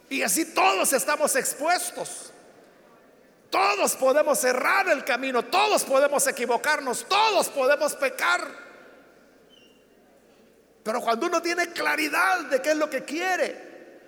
Y 0.09 0.21
así 0.21 0.45
todos 0.53 0.93
estamos 0.93 1.35
expuestos. 1.35 2.31
Todos 3.55 3.95
podemos 3.95 4.37
cerrar 4.37 4.89
el 4.89 5.05
camino, 5.05 5.45
todos 5.45 5.85
podemos 5.85 6.27
equivocarnos, 6.27 7.05
todos 7.07 7.47
podemos 7.47 7.95
pecar. 7.95 8.45
Pero 10.83 10.99
cuando 10.99 11.27
uno 11.27 11.41
tiene 11.41 11.71
claridad 11.71 12.41
de 12.49 12.61
qué 12.61 12.71
es 12.71 12.75
lo 12.75 12.89
que 12.89 13.05
quiere, 13.05 14.01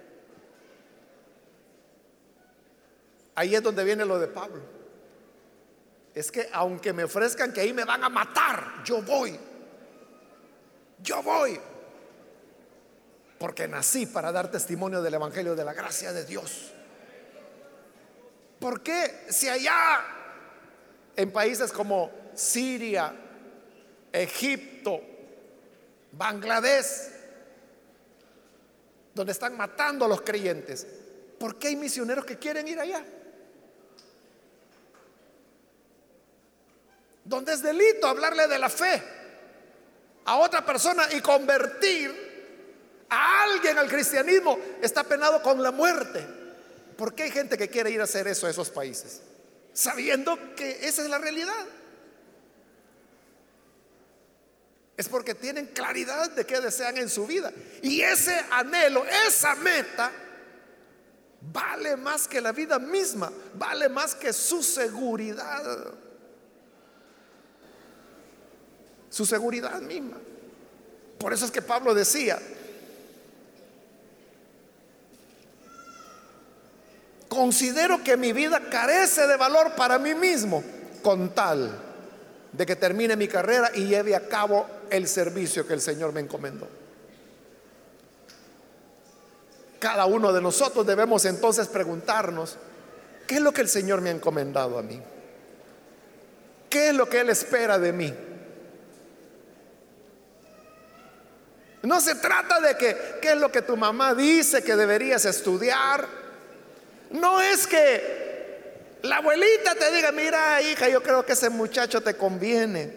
ahí 3.35 3.55
es 3.55 3.63
donde 3.63 3.85
viene 3.85 4.03
lo 4.03 4.19
de 4.19 4.27
Pablo. 4.27 4.61
Es 6.13 6.29
que 6.29 6.49
aunque 6.51 6.91
me 6.91 7.05
ofrezcan 7.05 7.53
que 7.53 7.61
ahí 7.61 7.71
me 7.71 7.85
van 7.85 8.03
a 8.03 8.09
matar, 8.09 8.83
yo 8.83 9.01
voy. 9.01 9.39
Yo 11.01 11.23
voy 11.23 11.57
porque 13.39 13.65
nací 13.65 14.07
para 14.07 14.33
dar 14.33 14.51
testimonio 14.51 15.01
del 15.01 15.13
Evangelio 15.13 15.55
de 15.55 15.63
la 15.63 15.71
gracia 15.71 16.11
de 16.11 16.25
Dios. 16.25 16.73
¿Por 18.59 18.81
qué 18.81 19.25
si 19.29 19.47
allá 19.49 20.03
en 21.15 21.31
países 21.31 21.71
como 21.71 22.11
Siria, 22.33 23.13
Egipto, 24.11 25.01
Bangladesh, 26.11 27.11
donde 29.13 29.31
están 29.31 29.57
matando 29.57 30.05
a 30.05 30.07
los 30.07 30.21
creyentes, 30.21 30.87
¿por 31.39 31.57
qué 31.57 31.69
hay 31.69 31.75
misioneros 31.75 32.25
que 32.25 32.37
quieren 32.37 32.67
ir 32.67 32.79
allá? 32.79 33.03
Donde 37.23 37.53
es 37.53 37.61
delito 37.61 38.07
hablarle 38.07 38.47
de 38.47 38.59
la 38.59 38.69
fe 38.69 39.03
a 40.25 40.37
otra 40.37 40.65
persona 40.65 41.07
y 41.13 41.21
convertir 41.21 43.05
a 43.09 43.43
alguien 43.43 43.77
al 43.77 43.87
cristianismo, 43.87 44.59
está 44.81 45.03
penado 45.03 45.41
con 45.41 45.61
la 45.61 45.71
muerte. 45.71 46.36
¿Por 46.97 47.13
qué 47.13 47.23
hay 47.23 47.31
gente 47.31 47.57
que 47.57 47.69
quiere 47.69 47.91
ir 47.91 48.01
a 48.01 48.05
hacer 48.05 48.27
eso 48.27 48.47
a 48.47 48.49
esos 48.49 48.69
países? 48.69 49.21
Sabiendo 49.71 50.55
que 50.55 50.87
esa 50.87 51.03
es 51.03 51.09
la 51.09 51.19
realidad. 51.19 51.65
Es 54.97 55.07
porque 55.07 55.35
tienen 55.35 55.67
claridad 55.67 56.31
de 56.31 56.43
qué 56.45 56.59
desean 56.59 56.97
en 56.97 57.07
su 57.07 57.27
vida. 57.27 57.53
Y 57.83 58.01
ese 58.01 58.35
anhelo, 58.49 59.05
esa 59.27 59.53
meta, 59.55 60.11
vale 61.53 61.95
más 61.95 62.27
que 62.27 62.41
la 62.41 62.51
vida 62.51 62.79
misma, 62.79 63.31
vale 63.53 63.89
más 63.89 64.15
que 64.15 64.33
su 64.33 64.63
seguridad. 64.63 65.93
Su 69.11 69.23
seguridad 69.23 69.79
misma. 69.81 70.17
Por 71.19 71.31
eso 71.31 71.45
es 71.45 71.51
que 71.51 71.61
Pablo 71.61 71.93
decía, 71.93 72.39
considero 77.37 78.03
que 78.03 78.17
mi 78.17 78.33
vida 78.33 78.59
carece 78.67 79.27
de 79.27 79.37
valor 79.37 79.75
para 79.75 79.99
mí 79.99 80.15
mismo 80.15 80.63
con 81.03 81.35
tal 81.35 81.69
de 82.51 82.65
que 82.65 82.75
termine 82.75 83.15
mi 83.15 83.27
carrera 83.27 83.69
y 83.75 83.85
lleve 83.85 84.15
a 84.15 84.27
cabo 84.27 84.65
el 84.89 85.07
servicio 85.07 85.67
que 85.67 85.75
el 85.75 85.81
Señor 85.81 86.13
me 86.13 86.21
encomendó. 86.21 86.67
Cada 89.77 90.07
uno 90.07 90.33
de 90.33 90.41
nosotros 90.41 90.83
debemos 90.87 91.25
entonces 91.25 91.67
preguntarnos, 91.67 92.57
¿qué 93.27 93.35
es 93.35 93.41
lo 93.41 93.53
que 93.53 93.61
el 93.61 93.69
Señor 93.69 94.01
me 94.01 94.09
ha 94.09 94.13
encomendado 94.13 94.79
a 94.79 94.81
mí? 94.81 94.99
¿Qué 96.71 96.89
es 96.89 96.95
lo 96.95 97.07
que 97.07 97.19
Él 97.19 97.29
espera 97.29 97.77
de 97.77 97.93
mí? 97.93 98.11
No 101.83 102.01
se 102.01 102.15
trata 102.15 102.59
de 102.59 102.75
que, 102.75 102.97
¿qué 103.21 103.33
es 103.33 103.37
lo 103.37 103.51
que 103.51 103.61
tu 103.61 103.77
mamá 103.77 104.15
dice 104.15 104.63
que 104.63 104.75
deberías 104.75 105.23
estudiar? 105.25 106.26
No 107.11 107.41
es 107.41 107.65
que 107.67 108.97
la 109.03 109.17
abuelita 109.17 109.75
te 109.75 109.91
diga, 109.91 110.11
mira 110.11 110.61
hija, 110.61 110.89
yo 110.89 111.01
creo 111.01 111.25
que 111.25 111.33
ese 111.33 111.49
muchacho 111.49 112.01
te 112.01 112.15
conviene. 112.15 112.93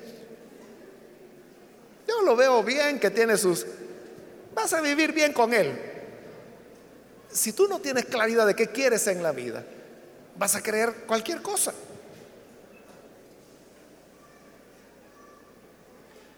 Yo 2.08 2.22
lo 2.22 2.34
veo 2.34 2.62
bien, 2.62 2.98
que 2.98 3.10
tiene 3.10 3.36
sus... 3.36 3.66
Vas 4.54 4.72
a 4.72 4.80
vivir 4.80 5.12
bien 5.12 5.32
con 5.32 5.54
él. 5.54 5.78
Si 7.30 7.52
tú 7.52 7.68
no 7.68 7.80
tienes 7.80 8.06
claridad 8.06 8.46
de 8.46 8.56
qué 8.56 8.68
quieres 8.68 9.06
en 9.06 9.22
la 9.22 9.30
vida, 9.30 9.64
vas 10.36 10.56
a 10.56 10.62
creer 10.62 11.04
cualquier 11.06 11.40
cosa. 11.40 11.72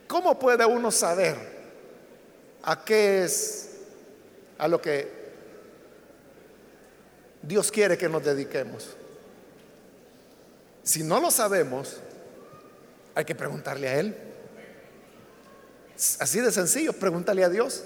¿Cómo 0.06 0.38
puede 0.38 0.66
uno 0.66 0.90
saber 0.90 1.36
a 2.62 2.84
qué 2.84 3.24
es 3.24 3.70
a 4.58 4.68
lo 4.68 4.82
que 4.82 5.21
Dios 7.42 7.72
quiere 7.72 7.98
que 7.98 8.08
nos 8.08 8.24
dediquemos. 8.24 8.96
Si 10.84 11.02
no 11.02 11.20
lo 11.20 11.30
sabemos, 11.30 11.96
hay 13.14 13.24
que 13.24 13.34
preguntarle 13.34 13.88
a 13.88 13.98
Él. 13.98 14.16
Así 16.18 16.40
de 16.40 16.50
sencillo, 16.50 16.92
pregúntale 16.92 17.44
a 17.44 17.48
Dios. 17.48 17.84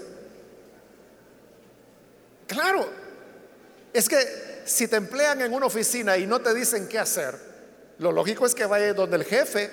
Claro, 2.47 2.87
es 3.93 4.07
que 4.07 4.17
si 4.65 4.87
te 4.87 4.95
emplean 4.95 5.41
en 5.41 5.53
una 5.53 5.65
oficina 5.65 6.17
y 6.17 6.25
no 6.25 6.39
te 6.39 6.53
dicen 6.53 6.87
qué 6.87 6.99
hacer, 6.99 7.35
lo 7.99 8.11
lógico 8.11 8.45
es 8.45 8.55
que 8.55 8.65
vayas 8.65 8.95
donde 8.95 9.17
el 9.17 9.25
jefe 9.25 9.69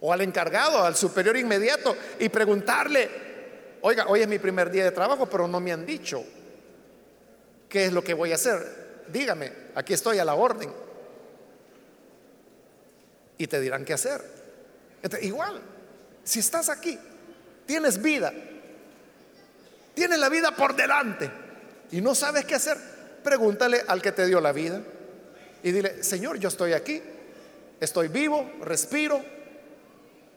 o 0.00 0.12
al 0.12 0.20
encargado, 0.22 0.82
al 0.82 0.96
superior 0.96 1.36
inmediato 1.36 1.96
y 2.18 2.28
preguntarle, 2.28 3.10
oiga, 3.82 4.06
hoy 4.08 4.22
es 4.22 4.28
mi 4.28 4.38
primer 4.38 4.70
día 4.70 4.84
de 4.84 4.92
trabajo, 4.92 5.26
pero 5.26 5.46
no 5.46 5.60
me 5.60 5.72
han 5.72 5.84
dicho 5.86 6.24
¿Qué 7.68 7.86
es 7.86 7.92
lo 7.92 8.02
que 8.02 8.14
voy 8.14 8.32
a 8.32 8.36
hacer? 8.36 9.04
Dígame, 9.08 9.52
aquí 9.74 9.94
estoy 9.94 10.18
a 10.18 10.24
la 10.24 10.34
orden. 10.34 10.72
Y 13.36 13.46
te 13.46 13.60
dirán 13.60 13.84
qué 13.84 13.92
hacer. 13.92 14.22
igual, 15.22 15.60
si 16.24 16.40
estás 16.40 16.68
aquí, 16.68 16.98
tienes 17.66 18.00
vida, 18.00 18.32
tienes 19.94 20.18
la 20.18 20.28
vida 20.28 20.50
por 20.54 20.74
delante 20.74 21.30
y 21.90 22.00
no 22.00 22.14
sabes 22.14 22.44
qué 22.44 22.54
hacer, 22.54 22.76
pregúntale 23.22 23.82
al 23.86 24.02
que 24.02 24.12
te 24.12 24.26
dio 24.26 24.40
la 24.40 24.52
vida 24.52 24.82
y 25.62 25.72
dile, 25.72 26.02
Señor, 26.02 26.38
yo 26.38 26.48
estoy 26.48 26.72
aquí, 26.72 27.02
estoy 27.80 28.08
vivo, 28.08 28.50
respiro, 28.62 29.22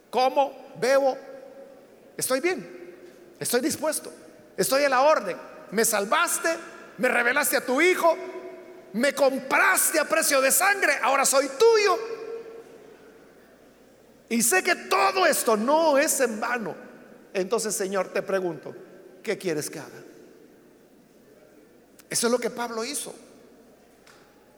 como, 0.09 0.73
bebo, 0.79 1.17
estoy 2.17 2.39
bien, 2.39 2.95
estoy 3.39 3.61
dispuesto, 3.61 4.11
estoy 4.57 4.83
a 4.83 4.89
la 4.89 5.01
orden, 5.01 5.37
me 5.71 5.85
salvaste, 5.85 6.49
me 7.01 7.07
revelaste 7.07 7.57
a 7.57 7.65
tu 7.65 7.81
Hijo, 7.81 8.15
me 8.93 9.13
compraste 9.15 9.99
a 9.99 10.05
precio 10.05 10.39
de 10.39 10.51
sangre, 10.51 10.99
ahora 11.01 11.25
soy 11.25 11.49
tuyo. 11.57 11.97
Y 14.29 14.43
sé 14.43 14.63
que 14.63 14.75
todo 14.75 15.25
esto 15.25 15.57
no 15.57 15.97
es 15.97 16.19
en 16.19 16.39
vano. 16.39 16.75
Entonces, 17.33 17.75
Señor, 17.75 18.09
te 18.09 18.21
pregunto, 18.21 18.75
¿qué 19.23 19.37
quieres 19.37 19.69
que 19.69 19.79
haga? 19.79 20.03
Eso 22.07 22.27
es 22.27 22.31
lo 22.31 22.37
que 22.37 22.51
Pablo 22.51 22.83
hizo. 22.85 23.13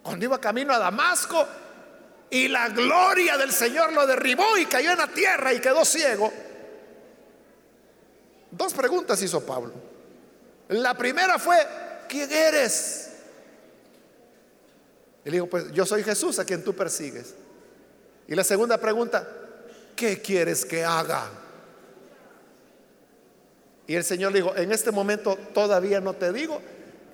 Cuando 0.02 0.26
iba 0.26 0.42
camino 0.42 0.74
a 0.74 0.80
Damasco 0.80 1.48
y 2.30 2.50
la 2.50 2.68
gloria 2.70 3.38
del 3.38 3.54
Señor 3.54 3.94
lo 3.94 4.06
derribó 4.06 4.58
y 4.58 4.66
cayó 4.66 4.92
en 4.92 4.98
la 4.98 5.08
tierra 5.08 5.54
y 5.54 5.62
quedó 5.62 5.86
ciego. 5.86 6.32
Dos 8.52 8.74
preguntas 8.74 9.22
hizo 9.22 9.46
Pablo. 9.46 9.72
La 10.68 10.94
primera 10.96 11.40
fue, 11.40 11.58
¿quién 12.14 12.32
eres? 12.32 13.10
Y 15.26 15.30
le 15.30 15.32
digo, 15.32 15.48
pues 15.48 15.72
yo 15.72 15.84
soy 15.84 16.04
Jesús 16.04 16.38
a 16.38 16.46
quien 16.46 16.64
tú 16.64 16.76
persigues. 16.76 17.34
Y 18.28 18.36
la 18.36 18.44
segunda 18.44 18.78
pregunta, 18.78 19.28
¿qué 19.96 20.22
quieres 20.22 20.64
que 20.64 20.86
haga? 20.86 21.28
Y 23.88 23.96
el 23.96 24.04
Señor 24.04 24.32
le 24.32 24.40
dijo, 24.40 24.56
en 24.56 24.72
este 24.72 24.92
momento 24.92 25.36
todavía 25.54 26.00
no 26.00 26.14
te 26.14 26.32
digo, 26.32 26.62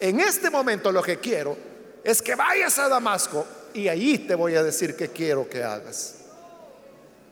en 0.01 0.19
este 0.19 0.49
momento 0.49 0.91
lo 0.91 1.01
que 1.01 1.17
quiero 1.17 1.57
es 2.03 2.21
que 2.21 2.35
vayas 2.35 2.77
a 2.77 2.89
Damasco 2.89 3.45
y 3.73 3.87
ahí 3.87 4.17
te 4.19 4.35
voy 4.35 4.55
a 4.55 4.63
decir 4.63 4.97
qué 4.97 5.07
quiero 5.09 5.47
que 5.47 5.63
hagas. 5.63 6.15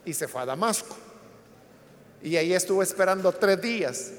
Y 0.05 0.13
se 0.13 0.27
fue 0.27 0.41
a 0.41 0.45
Damasco. 0.45 0.95
Y 2.23 2.37
ahí 2.37 2.53
estuvo 2.53 2.81
esperando 2.81 3.33
tres 3.33 3.61
días. 3.61 4.11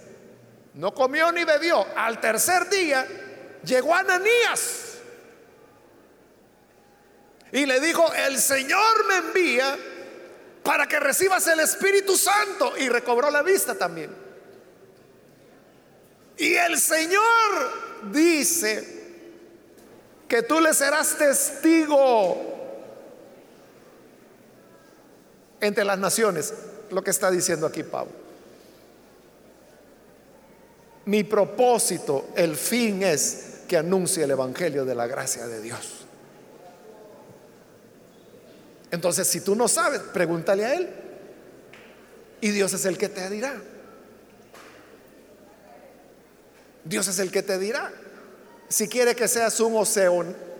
No 0.75 0.93
comió 0.93 1.33
ni 1.33 1.45
bebió. 1.45 1.87
Al 1.97 2.21
tercer 2.21 2.69
día 2.69 3.07
llegó 3.65 3.95
Ananías. 3.95 4.85
Y 7.51 7.65
le 7.65 7.81
dijo, 7.81 8.13
el 8.13 8.39
Señor 8.39 9.07
me 9.07 9.17
envía 9.17 9.77
para 10.63 10.87
que 10.87 11.01
recibas 11.01 11.47
el 11.47 11.61
Espíritu 11.61 12.17
Santo. 12.17 12.77
Y 12.77 12.89
recobró 12.89 13.31
la 13.31 13.43
vista 13.43 13.75
también. 13.75 14.15
Y 16.37 16.55
el 16.55 16.79
Señor 16.79 18.13
dice 18.13 18.97
que 20.29 20.43
tú 20.43 20.61
le 20.61 20.75
serás 20.75 21.17
testigo 21.17 22.37
entre 25.61 25.85
las 25.85 25.99
naciones, 25.99 26.55
lo 26.91 27.03
que 27.03 27.11
está 27.11 27.31
diciendo 27.31 27.67
aquí 27.67 27.83
Pablo. 27.83 28.13
Mi 31.07 31.25
propósito, 31.25 32.29
el 32.37 32.55
fin 32.57 33.03
es 33.03 33.48
que 33.69 33.77
anuncie 33.77 34.25
el 34.25 34.31
Evangelio 34.33 34.85
de 34.85 34.95
la 34.95 35.07
gracia 35.07 35.47
de 35.47 35.61
Dios. 35.61 36.07
Entonces, 38.91 39.29
si 39.29 39.43
tú 39.43 39.55
no 39.55 39.69
sabes, 39.69 40.01
pregúntale 40.01 40.65
a 40.65 40.75
Él. 40.75 40.89
Y 42.41 42.51
Dios 42.51 42.73
es 42.73 42.85
el 42.85 42.97
que 42.97 43.09
te 43.09 43.29
dirá. 43.29 43.55
Dios 46.85 47.07
es 47.07 47.19
el 47.19 47.31
que 47.31 47.43
te 47.43 47.59
dirá. 47.59 47.93
Si 48.69 48.89
quiere 48.89 49.15
que 49.15 49.29
seas 49.29 49.61
un 49.61 49.77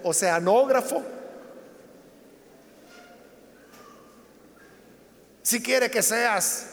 oceanógrafo, 0.03 1.03
si 5.43 5.63
quiere 5.63 5.91
que 5.91 6.03
seas 6.03 6.67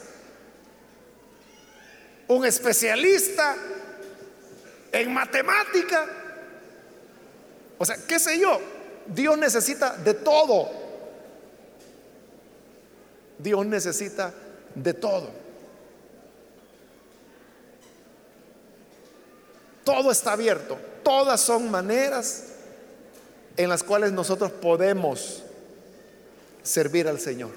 un 2.28 2.46
especialista 2.46 3.56
en 4.92 5.14
matemática, 5.14 6.25
o 7.78 7.86
sea, 7.86 7.98
qué 8.08 8.20
sé 8.20 8.40
yo, 8.40 8.60
Dios 9.08 9.38
necesita 9.38 9.96
de 9.98 10.14
todo. 10.14 10.70
Dios 13.38 13.66
necesita 13.66 14.34
de 14.74 14.94
todo. 14.94 15.30
Todo 19.84 20.12
está 20.12 20.34
abierto. 20.34 20.78
Todas 21.04 21.42
son 21.42 21.70
maneras 21.70 22.46
en 23.58 23.70
las 23.70 23.84
cuales 23.84 24.12
nosotros 24.12 24.52
podemos 24.52 25.44
servir 26.64 27.08
al 27.08 27.20
Señor. 27.20 27.52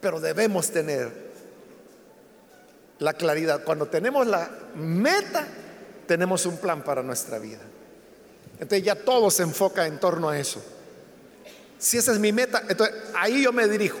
Pero 0.00 0.20
debemos 0.20 0.70
tener 0.70 1.26
la 2.98 3.14
claridad. 3.14 3.62
Cuando 3.64 3.86
tenemos 3.86 4.26
la 4.26 4.50
meta, 4.74 5.46
tenemos 6.06 6.46
un 6.46 6.56
plan 6.58 6.82
para 6.82 7.02
nuestra 7.02 7.38
vida. 7.38 7.62
Entonces 8.54 8.82
ya 8.82 8.94
todo 8.94 9.30
se 9.30 9.42
enfoca 9.42 9.86
en 9.86 9.98
torno 10.00 10.28
a 10.28 10.38
eso. 10.38 10.62
Si 11.78 11.98
esa 11.98 12.12
es 12.12 12.18
mi 12.18 12.32
meta, 12.32 12.62
entonces 12.68 12.96
ahí 13.14 13.42
yo 13.42 13.52
me 13.52 13.68
dirijo. 13.68 13.98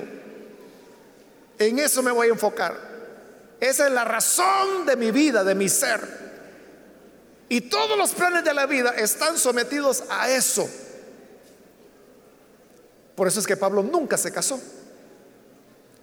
En 1.58 1.78
eso 1.78 2.02
me 2.02 2.10
voy 2.10 2.28
a 2.28 2.30
enfocar. 2.30 2.96
Esa 3.60 3.86
es 3.86 3.92
la 3.92 4.04
razón 4.04 4.86
de 4.86 4.96
mi 4.96 5.10
vida, 5.10 5.44
de 5.44 5.54
mi 5.54 5.68
ser. 5.68 6.26
Y 7.48 7.62
todos 7.62 7.96
los 7.96 8.12
planes 8.12 8.44
de 8.44 8.54
la 8.54 8.66
vida 8.66 8.94
están 8.96 9.38
sometidos 9.38 10.04
a 10.08 10.30
eso. 10.30 10.68
Por 13.14 13.28
eso 13.28 13.40
es 13.40 13.46
que 13.46 13.56
Pablo 13.56 13.82
nunca 13.82 14.16
se 14.16 14.32
casó. 14.32 14.60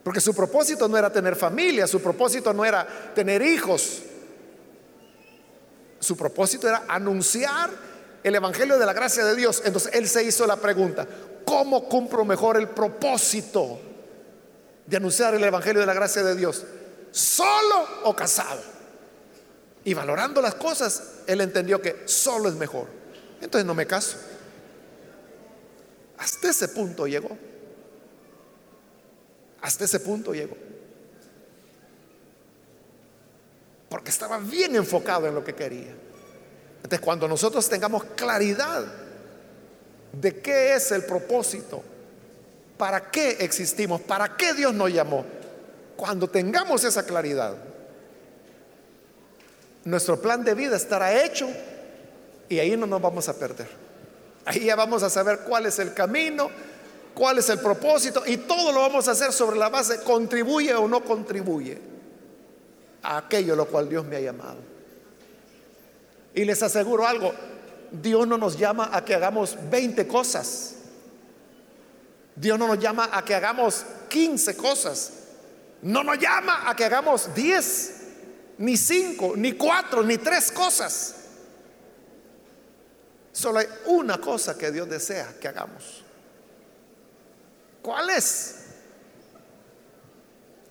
Porque 0.02 0.20
su 0.20 0.34
propósito 0.34 0.88
no 0.88 0.98
era 0.98 1.12
tener 1.12 1.36
familia, 1.36 1.86
su 1.86 2.00
propósito 2.00 2.52
no 2.52 2.64
era 2.64 2.86
tener 3.14 3.40
hijos. 3.42 4.02
Su 6.04 6.16
propósito 6.16 6.68
era 6.68 6.84
anunciar 6.86 7.70
el 8.22 8.34
Evangelio 8.34 8.78
de 8.78 8.84
la 8.84 8.92
gracia 8.92 9.24
de 9.24 9.34
Dios. 9.34 9.62
Entonces 9.64 9.90
él 9.94 10.06
se 10.06 10.22
hizo 10.22 10.46
la 10.46 10.56
pregunta, 10.56 11.06
¿cómo 11.46 11.88
cumplo 11.88 12.24
mejor 12.24 12.58
el 12.58 12.68
propósito 12.68 13.80
de 14.86 14.96
anunciar 14.98 15.34
el 15.34 15.42
Evangelio 15.42 15.80
de 15.80 15.86
la 15.86 15.94
gracia 15.94 16.22
de 16.22 16.36
Dios? 16.36 16.64
¿Solo 17.10 17.88
o 18.04 18.14
casado? 18.14 18.60
Y 19.84 19.94
valorando 19.94 20.42
las 20.42 20.54
cosas, 20.54 21.20
él 21.26 21.40
entendió 21.40 21.80
que 21.80 22.02
solo 22.06 22.48
es 22.48 22.54
mejor. 22.54 22.86
Entonces 23.40 23.66
no 23.66 23.74
me 23.74 23.86
caso. 23.86 24.18
Hasta 26.18 26.50
ese 26.50 26.68
punto 26.68 27.06
llegó. 27.06 27.36
Hasta 29.62 29.84
ese 29.84 30.00
punto 30.00 30.34
llegó. 30.34 30.56
Porque 34.04 34.12
estaba 34.12 34.36
bien 34.36 34.76
enfocado 34.76 35.26
en 35.26 35.34
lo 35.34 35.42
que 35.42 35.54
quería. 35.54 35.94
Entonces 36.76 37.00
cuando 37.00 37.26
nosotros 37.26 37.66
tengamos 37.70 38.04
claridad 38.14 38.84
de 40.12 40.40
qué 40.42 40.74
es 40.74 40.92
el 40.92 41.06
propósito, 41.06 41.82
para 42.76 43.10
qué 43.10 43.38
existimos, 43.40 44.02
para 44.02 44.36
qué 44.36 44.52
Dios 44.52 44.74
nos 44.74 44.92
llamó, 44.92 45.24
cuando 45.96 46.28
tengamos 46.28 46.84
esa 46.84 47.06
claridad, 47.06 47.54
nuestro 49.84 50.20
plan 50.20 50.44
de 50.44 50.52
vida 50.52 50.76
estará 50.76 51.24
hecho 51.24 51.48
y 52.50 52.58
ahí 52.58 52.76
no 52.76 52.86
nos 52.86 53.00
vamos 53.00 53.26
a 53.30 53.38
perder. 53.38 53.68
Ahí 54.44 54.66
ya 54.66 54.76
vamos 54.76 55.02
a 55.02 55.08
saber 55.08 55.40
cuál 55.48 55.64
es 55.64 55.78
el 55.78 55.94
camino, 55.94 56.50
cuál 57.14 57.38
es 57.38 57.48
el 57.48 57.58
propósito 57.58 58.22
y 58.26 58.36
todo 58.36 58.70
lo 58.70 58.80
vamos 58.80 59.08
a 59.08 59.12
hacer 59.12 59.32
sobre 59.32 59.56
la 59.56 59.70
base, 59.70 60.00
contribuye 60.00 60.74
o 60.74 60.86
no 60.86 61.02
contribuye 61.02 61.93
a 63.04 63.18
aquello 63.18 63.54
lo 63.54 63.66
cual 63.66 63.88
Dios 63.88 64.04
me 64.04 64.16
ha 64.16 64.20
llamado. 64.20 64.58
Y 66.34 66.44
les 66.44 66.62
aseguro 66.62 67.06
algo, 67.06 67.32
Dios 67.92 68.26
no 68.26 68.36
nos 68.38 68.58
llama 68.58 68.90
a 68.92 69.04
que 69.04 69.14
hagamos 69.14 69.56
20 69.70 70.06
cosas. 70.08 70.74
Dios 72.34 72.58
no 72.58 72.66
nos 72.66 72.78
llama 72.78 73.10
a 73.12 73.24
que 73.24 73.34
hagamos 73.34 73.84
15 74.08 74.56
cosas. 74.56 75.12
No 75.82 76.02
nos 76.02 76.18
llama 76.18 76.68
a 76.68 76.74
que 76.74 76.84
hagamos 76.84 77.32
10, 77.34 77.92
ni 78.58 78.76
5, 78.76 79.34
ni 79.36 79.52
4, 79.52 80.02
ni 80.02 80.18
3 80.18 80.52
cosas. 80.52 81.14
Solo 83.32 83.58
hay 83.58 83.66
una 83.86 84.18
cosa 84.18 84.56
que 84.56 84.72
Dios 84.72 84.88
desea 84.88 85.34
que 85.40 85.48
hagamos. 85.48 86.02
¿Cuál 87.82 88.10
es? 88.10 88.64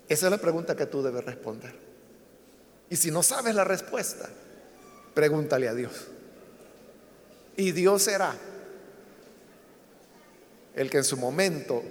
Esa 0.09 0.25
es 0.25 0.31
la 0.31 0.37
pregunta 0.37 0.75
que 0.75 0.85
tú 0.87 1.03
debes 1.03 1.23
responder. 1.23 1.82
Y 2.93 2.95
si 2.95 3.09
no 3.09 3.23
sabes 3.23 3.55
la 3.55 3.63
respuesta, 3.63 4.29
pregúntale 5.15 5.67
a 5.67 5.73
Dios. 5.73 6.09
Y 7.57 7.71
Dios 7.71 8.03
será 8.03 8.35
el 10.75 10.91
que 10.91 10.97
en 10.97 11.03
su 11.03 11.17
momento 11.17 11.81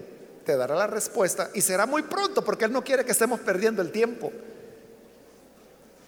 te 0.47 0.57
dará 0.57 0.77
la 0.77 0.87
respuesta 0.87 1.51
y 1.55 1.61
será 1.61 1.87
muy 1.87 2.03
pronto 2.03 2.45
porque 2.45 2.67
Él 2.67 2.73
no 2.73 2.85
quiere 2.85 3.05
que 3.05 3.11
estemos 3.11 3.41
perdiendo 3.41 3.83
el 3.83 3.91
tiempo, 3.91 4.31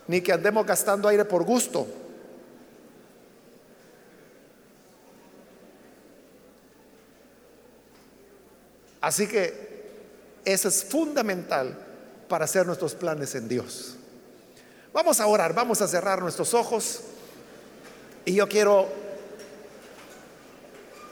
ni 0.07 0.21
que 0.21 0.33
andemos 0.33 0.65
gastando 0.65 1.09
aire 1.09 1.25
por 1.25 1.43
gusto. 1.43 1.89
Así 9.01 9.27
que 9.27 9.91
eso 10.45 10.69
es 10.69 10.85
fundamental 10.85 11.77
para 12.29 12.45
hacer 12.45 12.65
nuestros 12.65 12.95
planes 12.95 13.35
en 13.35 13.49
Dios. 13.49 13.99
Vamos 14.95 15.19
a 15.19 15.27
orar, 15.27 15.53
vamos 15.53 15.83
a 15.83 15.89
cerrar 15.89 16.23
nuestros 16.23 16.55
ojos 16.55 17.01
y 18.25 18.37
yo 18.37 18.49
quiero 18.49 18.87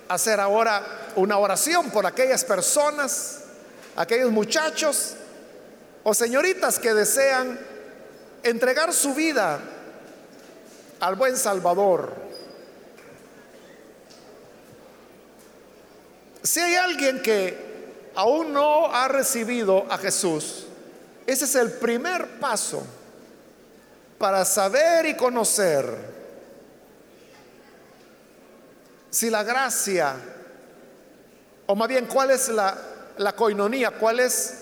hacer 0.06 0.38
ahora 0.38 1.10
una 1.16 1.36
oración 1.36 1.90
por 1.90 2.06
aquellas 2.06 2.44
personas, 2.44 3.40
aquellos 3.96 4.30
muchachos 4.30 5.14
o 6.04 6.14
señoritas 6.14 6.78
que 6.78 6.94
desean 6.94 7.58
entregar 8.44 8.92
su 8.92 9.14
vida 9.14 9.58
al 11.00 11.16
buen 11.16 11.36
Salvador. 11.36 12.14
Si 16.44 16.60
hay 16.60 16.76
alguien 16.76 17.20
que 17.20 18.12
aún 18.14 18.52
no 18.52 18.94
ha 18.94 19.08
recibido 19.08 19.86
a 19.90 19.98
Jesús, 19.98 20.66
ese 21.26 21.46
es 21.46 21.54
el 21.56 21.72
primer 21.72 22.38
paso 22.38 22.86
para 24.22 24.44
saber 24.44 25.04
y 25.06 25.16
conocer 25.16 25.84
si 29.10 29.28
la 29.28 29.42
gracia, 29.42 30.14
o 31.66 31.74
más 31.74 31.88
bien 31.88 32.06
cuál 32.06 32.30
es 32.30 32.48
la, 32.48 32.78
la 33.16 33.34
coinonía, 33.34 33.90
cuál 33.90 34.20
es 34.20 34.58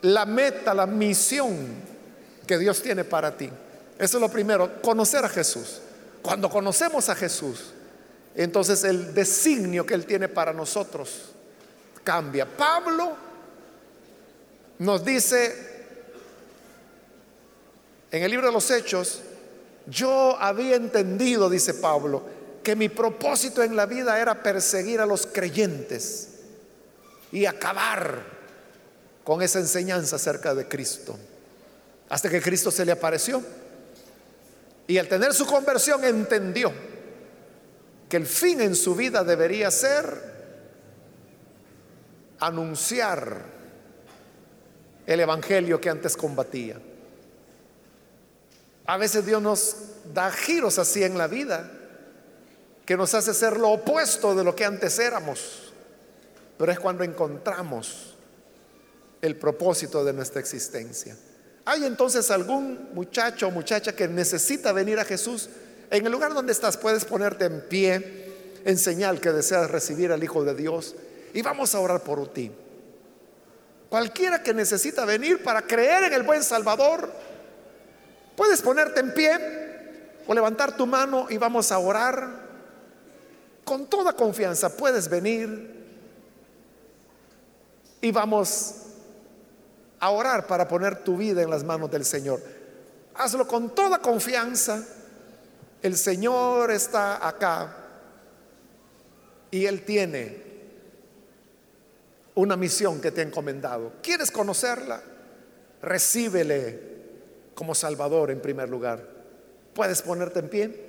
la 0.00 0.24
meta, 0.24 0.72
la 0.72 0.86
misión 0.86 1.66
que 2.46 2.56
Dios 2.56 2.80
tiene 2.80 3.04
para 3.04 3.36
ti. 3.36 3.50
Eso 3.98 4.16
es 4.16 4.20
lo 4.22 4.30
primero, 4.30 4.80
conocer 4.80 5.22
a 5.22 5.28
Jesús. 5.28 5.82
Cuando 6.22 6.48
conocemos 6.48 7.10
a 7.10 7.14
Jesús, 7.14 7.74
entonces 8.34 8.84
el 8.84 9.12
designio 9.12 9.84
que 9.84 9.92
Él 9.92 10.06
tiene 10.06 10.30
para 10.30 10.54
nosotros 10.54 11.26
cambia. 12.02 12.46
Pablo 12.46 13.18
nos 14.78 15.04
dice 15.04 15.73
en 18.14 18.22
el 18.22 18.30
libro 18.30 18.46
de 18.46 18.52
los 18.52 18.70
Hechos, 18.70 19.22
yo 19.88 20.36
había 20.38 20.76
entendido, 20.76 21.50
dice 21.50 21.74
Pablo, 21.74 22.22
que 22.62 22.76
mi 22.76 22.88
propósito 22.88 23.60
en 23.60 23.74
la 23.74 23.86
vida 23.86 24.20
era 24.20 24.40
perseguir 24.40 25.00
a 25.00 25.06
los 25.06 25.26
creyentes 25.26 26.28
y 27.32 27.44
acabar 27.44 28.22
con 29.24 29.42
esa 29.42 29.58
enseñanza 29.58 30.14
acerca 30.14 30.54
de 30.54 30.68
Cristo. 30.68 31.18
Hasta 32.08 32.30
que 32.30 32.40
Cristo 32.40 32.70
se 32.70 32.84
le 32.84 32.92
apareció. 32.92 33.42
Y 34.86 34.96
al 34.98 35.08
tener 35.08 35.34
su 35.34 35.44
conversión 35.44 36.04
entendió 36.04 36.72
que 38.08 38.16
el 38.16 38.26
fin 38.26 38.60
en 38.60 38.76
su 38.76 38.94
vida 38.94 39.24
debería 39.24 39.72
ser 39.72 40.06
anunciar 42.38 43.42
el 45.04 45.18
evangelio 45.18 45.80
que 45.80 45.90
antes 45.90 46.16
combatía. 46.16 46.78
A 48.86 48.96
veces 48.96 49.24
Dios 49.24 49.40
nos 49.40 49.76
da 50.12 50.30
giros 50.30 50.78
así 50.78 51.02
en 51.02 51.16
la 51.16 51.26
vida 51.26 51.70
que 52.84 52.96
nos 52.96 53.14
hace 53.14 53.32
ser 53.32 53.56
lo 53.56 53.70
opuesto 53.70 54.34
de 54.34 54.44
lo 54.44 54.54
que 54.54 54.64
antes 54.64 54.98
éramos. 54.98 55.72
Pero 56.58 56.70
es 56.70 56.78
cuando 56.78 57.02
encontramos 57.02 58.14
el 59.22 59.36
propósito 59.36 60.04
de 60.04 60.12
nuestra 60.12 60.40
existencia. 60.40 61.16
¿Hay 61.64 61.84
entonces 61.84 62.30
algún 62.30 62.90
muchacho 62.92 63.48
o 63.48 63.50
muchacha 63.50 63.96
que 63.96 64.06
necesita 64.06 64.72
venir 64.72 64.98
a 64.98 65.04
Jesús? 65.04 65.48
En 65.90 66.04
el 66.04 66.12
lugar 66.12 66.34
donde 66.34 66.52
estás 66.52 66.76
puedes 66.76 67.06
ponerte 67.06 67.46
en 67.46 67.62
pie 67.62 68.24
en 68.64 68.78
señal 68.78 69.20
que 69.20 69.32
deseas 69.32 69.70
recibir 69.70 70.12
al 70.12 70.22
Hijo 70.22 70.44
de 70.44 70.54
Dios 70.54 70.94
y 71.32 71.40
vamos 71.40 71.74
a 71.74 71.80
orar 71.80 72.02
por 72.02 72.32
ti. 72.32 72.52
Cualquiera 73.88 74.42
que 74.42 74.52
necesita 74.52 75.04
venir 75.04 75.42
para 75.42 75.62
creer 75.62 76.04
en 76.04 76.12
el 76.12 76.22
buen 76.22 76.42
Salvador, 76.42 77.10
puedes 78.36 78.62
ponerte 78.62 79.00
en 79.00 79.14
pie 79.14 79.38
o 80.26 80.34
levantar 80.34 80.76
tu 80.76 80.86
mano 80.86 81.26
y 81.28 81.38
vamos 81.38 81.70
a 81.72 81.78
orar. 81.78 82.44
Con 83.64 83.86
toda 83.86 84.12
confianza 84.12 84.76
puedes 84.76 85.08
venir 85.08 85.72
y 88.00 88.10
vamos 88.10 88.74
a 90.00 90.10
orar 90.10 90.46
para 90.46 90.68
poner 90.68 91.02
tu 91.02 91.16
vida 91.16 91.42
en 91.42 91.50
las 91.50 91.64
manos 91.64 91.90
del 91.90 92.04
Señor. 92.04 92.40
Hazlo 93.14 93.46
con 93.46 93.74
toda 93.74 93.98
confianza. 94.00 94.84
El 95.80 95.96
Señor 95.96 96.70
está 96.70 97.26
acá 97.26 97.76
y 99.50 99.66
Él 99.66 99.84
tiene 99.84 100.42
una 102.34 102.56
misión 102.56 103.00
que 103.00 103.10
te 103.10 103.20
ha 103.20 103.24
encomendado. 103.24 103.92
¿Quieres 104.02 104.30
conocerla? 104.30 105.00
Recíbele 105.80 106.93
como 107.54 107.74
Salvador 107.74 108.30
en 108.30 108.40
primer 108.40 108.68
lugar. 108.68 109.00
¿Puedes 109.74 110.02
ponerte 110.02 110.40
en 110.40 110.48
pie? 110.48 110.84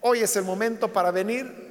Hoy 0.00 0.20
es 0.20 0.36
el 0.36 0.44
momento 0.44 0.92
para 0.92 1.10
venir. 1.10 1.66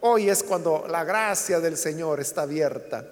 Hoy 0.00 0.30
es 0.30 0.42
cuando 0.42 0.86
la 0.88 1.04
gracia 1.04 1.60
del 1.60 1.76
Señor 1.76 2.20
está 2.20 2.42
abierta. 2.42 3.04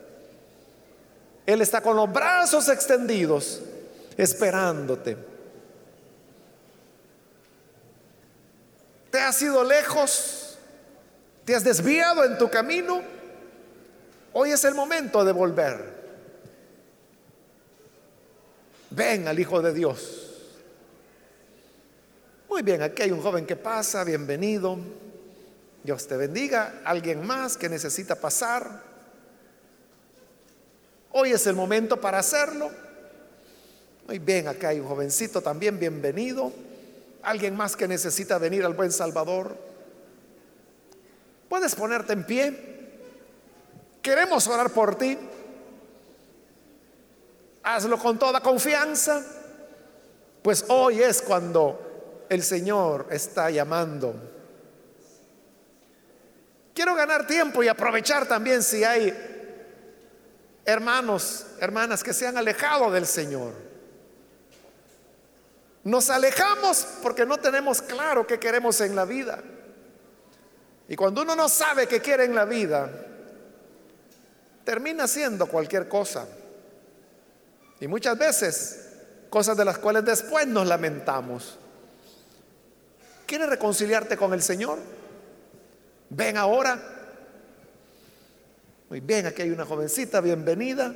Él 1.45 1.61
está 1.61 1.81
con 1.81 1.97
los 1.97 2.13
brazos 2.13 2.69
extendidos 2.69 3.63
esperándote. 4.17 5.17
¿Te 9.11 9.21
has 9.21 9.41
ido 9.41 9.65
lejos? 9.65 10.59
¿Te 11.45 11.55
has 11.55 11.65
desviado 11.65 12.25
en 12.25 12.37
tu 12.37 12.51
camino? 12.51 13.03
Hoy 14.33 14.53
es 14.53 14.65
el 14.65 14.75
momento 14.75 15.25
de 15.25 15.33
volver. 15.33 15.98
Ven 18.91 19.29
al 19.29 19.39
Hijo 19.39 19.61
de 19.61 19.73
Dios. 19.73 20.25
Muy 22.49 22.63
bien, 22.63 22.83
aquí 22.83 23.03
hay 23.03 23.11
un 23.11 23.21
joven 23.21 23.45
que 23.45 23.57
pasa, 23.57 24.05
bienvenido. 24.05 24.79
Dios 25.85 26.07
te 26.07 26.17
bendiga. 26.17 26.81
Alguien 26.85 27.27
más 27.27 27.57
que 27.57 27.69
necesita 27.69 28.15
pasar. 28.17 28.83
Hoy 31.13 31.33
es 31.33 31.47
el 31.47 31.55
momento 31.55 32.01
para 32.01 32.19
hacerlo. 32.19 32.71
Muy 34.07 34.19
bien, 34.19 34.49
acá 34.49 34.69
hay 34.69 34.81
un 34.81 34.89
jovencito 34.89 35.43
también, 35.43 35.79
bienvenido. 35.79 36.53
Alguien 37.23 37.55
más 37.55 37.77
que 37.77 37.87
necesita 37.87 38.39
venir 38.39 38.65
al 38.65 38.73
buen 38.73 38.91
Salvador. 38.91 39.57
Puedes 41.49 41.75
ponerte 41.75 42.15
en 42.15 42.25
pie. 42.25 42.79
Queremos 44.01 44.47
orar 44.49 44.71
por 44.71 44.97
ti. 44.97 45.19
Hazlo 47.71 47.99
con 47.99 48.19
toda 48.19 48.41
confianza. 48.41 49.23
Pues 50.41 50.65
hoy 50.69 51.03
es 51.03 51.21
cuando 51.21 52.25
el 52.31 52.43
Señor 52.43 53.09
está 53.11 53.51
llamando. 53.51 54.15
Quiero 56.73 56.95
ganar 56.95 57.27
tiempo 57.27 57.63
y 57.63 57.69
aprovechar 57.69 58.27
también 58.27 58.63
si 58.63 58.85
hay 58.85 59.13
hermanos, 60.65 61.45
hermanas 61.61 62.03
que 62.03 62.15
se 62.15 62.27
han 62.27 62.39
alejado 62.39 62.91
del 62.91 63.07
Señor. 63.07 63.53
Nos 65.85 66.09
alejamos 66.09 66.87
porque 67.03 67.27
no 67.27 67.37
tenemos 67.37 67.83
claro 67.83 68.27
qué 68.27 68.41
queremos 68.41 68.81
en 68.81 68.97
la 68.97 69.05
vida. 69.05 69.43
Y 70.89 70.97
cuando 70.97 71.21
uno 71.21 71.37
no 71.37 71.51
sabe 71.51 71.87
qué 71.87 72.01
quiere 72.01 72.25
en 72.25 72.35
la 72.35 72.47
vida, 72.47 72.91
termina 74.65 75.05
haciendo 75.05 75.45
cualquier 75.45 75.87
cosa. 75.87 76.27
Y 77.81 77.89
muchas 77.89 78.19
veces 78.19 78.89
cosas 79.31 79.57
de 79.57 79.65
las 79.65 79.79
cuales 79.79 80.05
después 80.05 80.47
nos 80.47 80.67
lamentamos. 80.67 81.59
¿Quieres 83.27 83.49
reconciliarte 83.49 84.17
con 84.17 84.33
el 84.33 84.43
Señor? 84.43 84.79
Ven 86.11 86.37
ahora 86.37 86.99
muy 88.89 89.01
bien, 89.01 89.27
aquí 89.27 89.43
hay 89.43 89.51
una 89.51 89.67
jovencita, 89.67 90.23
bienvenida. 90.23 90.95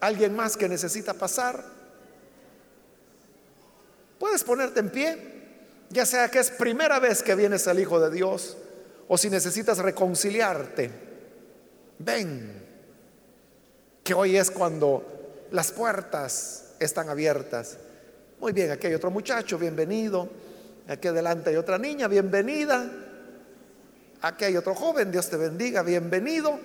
¿Alguien 0.00 0.34
más 0.34 0.56
que 0.56 0.68
necesita 0.68 1.12
pasar? 1.12 1.62
Puedes 4.18 4.42
ponerte 4.42 4.80
en 4.80 4.88
pie, 4.88 5.18
ya 5.90 6.06
sea 6.06 6.30
que 6.30 6.38
es 6.38 6.50
primera 6.50 6.98
vez 6.98 7.22
que 7.22 7.34
vienes 7.34 7.68
al 7.68 7.78
Hijo 7.78 8.00
de 8.00 8.10
Dios 8.10 8.56
o 9.06 9.18
si 9.18 9.28
necesitas 9.28 9.78
reconciliarte. 9.78 10.90
Ven, 11.98 12.64
que 14.02 14.14
hoy 14.14 14.38
es 14.38 14.50
cuando 14.50 15.19
las 15.50 15.72
puertas 15.72 16.72
están 16.78 17.08
abiertas. 17.08 17.76
Muy 18.38 18.52
bien, 18.52 18.70
aquí 18.70 18.86
hay 18.86 18.94
otro 18.94 19.10
muchacho, 19.10 19.58
bienvenido. 19.58 20.28
Aquí 20.88 21.08
adelante 21.08 21.50
hay 21.50 21.56
otra 21.56 21.78
niña, 21.78 22.08
bienvenida. 22.08 22.90
Aquí 24.22 24.44
hay 24.44 24.56
otro 24.56 24.74
joven, 24.74 25.10
Dios 25.10 25.28
te 25.28 25.36
bendiga, 25.36 25.82
bienvenido. 25.82 26.58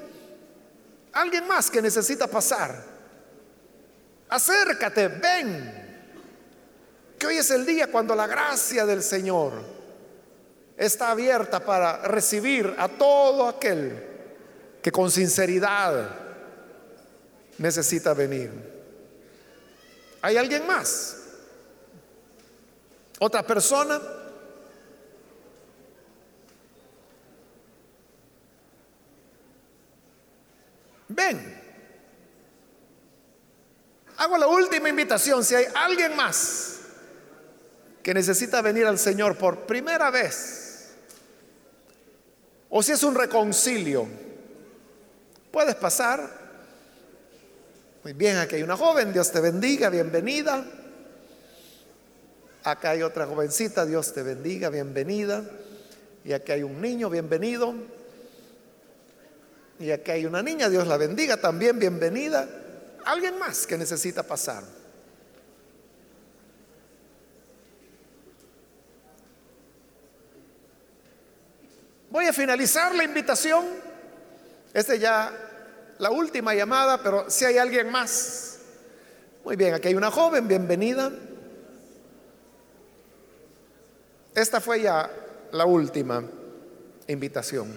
Alguien 1.14 1.48
más 1.48 1.70
que 1.70 1.82
necesita 1.82 2.28
pasar. 2.28 2.82
Acércate, 4.30 5.08
ven. 5.08 5.86
Que 7.18 7.28
hoy 7.28 7.38
es 7.38 7.52
el 7.52 7.66
día 7.66 7.88
cuando 7.92 8.16
la 8.16 8.28
gracia 8.28 8.86
del 8.86 9.02
Señor 9.02 9.54
está 10.78 11.12
abierta 11.12 11.62
para 11.62 12.00
recibir 12.00 12.74
a 12.78 12.90
todo 12.90 13.48
aquel 13.48 14.04
que 14.82 14.92
con 14.92 15.10
sinceridad 15.10 16.10
necesita 17.58 18.14
venir. 18.14 18.75
¿Hay 20.26 20.38
alguien 20.38 20.66
más? 20.66 21.18
¿Otra 23.20 23.44
persona? 23.44 24.02
Ven. 31.10 31.62
Hago 34.18 34.40
la 34.40 34.48
última 34.48 34.90
invitación. 34.90 35.46
Si 35.46 35.54
hay 35.54 35.68
alguien 35.76 36.16
más 36.16 36.80
que 38.02 38.12
necesita 38.12 38.64
venir 38.64 38.88
al 38.88 38.98
Señor 38.98 39.38
por 39.38 39.68
primera 39.68 40.10
vez, 40.10 40.96
o 42.72 42.82
si 42.82 42.94
es 42.94 43.04
un 43.04 43.14
reconcilio, 43.14 44.08
puedes 45.52 45.76
pasar. 45.76 46.45
Muy 48.06 48.14
bien, 48.14 48.38
aquí 48.38 48.54
hay 48.58 48.62
una 48.62 48.78
joven, 48.78 49.12
Dios 49.12 49.32
te 49.32 49.40
bendiga, 49.40 49.90
bienvenida. 49.90 50.64
Acá 52.64 52.92
hay 52.92 53.02
otra 53.02 53.26
jovencita, 53.26 53.84
Dios 53.84 54.14
te 54.14 54.22
bendiga, 54.22 54.70
bienvenida. 54.70 55.44
Y 56.24 56.32
aquí 56.32 56.52
hay 56.52 56.62
un 56.62 56.80
niño, 56.80 57.10
bienvenido. 57.10 57.74
Y 59.80 59.90
aquí 59.90 60.12
hay 60.12 60.28
una 60.28 60.44
niña, 60.44 60.70
Dios 60.70 60.86
la 60.86 60.98
bendiga, 60.98 61.38
también 61.38 61.80
bienvenida. 61.80 62.48
alguien 63.06 63.40
más 63.40 63.66
que 63.66 63.76
necesita 63.76 64.22
pasar. 64.22 64.64
Voy 72.12 72.28
a 72.28 72.34
finalizar 72.34 72.94
la 72.94 73.04
invitación. 73.04 73.66
Esta 74.76 74.94
ya 74.94 75.55
la 76.00 76.12
última 76.12 76.54
llamada, 76.54 77.02
pero 77.02 77.30
si 77.30 77.46
hay 77.46 77.58
alguien 77.58 77.90
más. 77.90 78.60
Muy 79.44 79.56
bien, 79.56 79.74
aquí 79.74 79.90
hay 79.90 79.96
una 79.96 80.12
joven, 80.12 80.48
bienvenida. 80.48 81.12
Esta 84.34 84.60
fue 84.60 84.82
ya 84.82 85.10
la 85.52 85.66
última 85.66 86.24
invitación. 87.08 87.72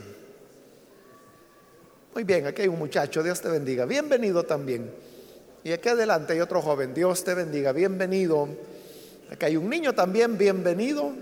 Muy 2.15 2.25
bien, 2.25 2.47
aquí 2.47 2.63
hay 2.63 2.69
un 2.69 2.79
muchacho, 2.79 3.23
Dios 3.23 3.41
te 3.41 3.49
bendiga. 3.49 3.85
Bienvenido 3.85 4.43
también. 4.43 4.91
Y 5.63 5.73
aquí 5.73 5.89
adelante 5.89 6.33
hay 6.33 6.41
otro 6.41 6.63
joven, 6.63 6.95
Dios 6.95 7.23
te 7.23 7.35
bendiga, 7.35 7.73
bienvenido. 7.73 8.49
Aquí 9.31 9.47
hay 9.47 9.57
un 9.57 9.69
niño 9.69 9.95
también, 9.95 10.39
bienvenido. 10.39 11.13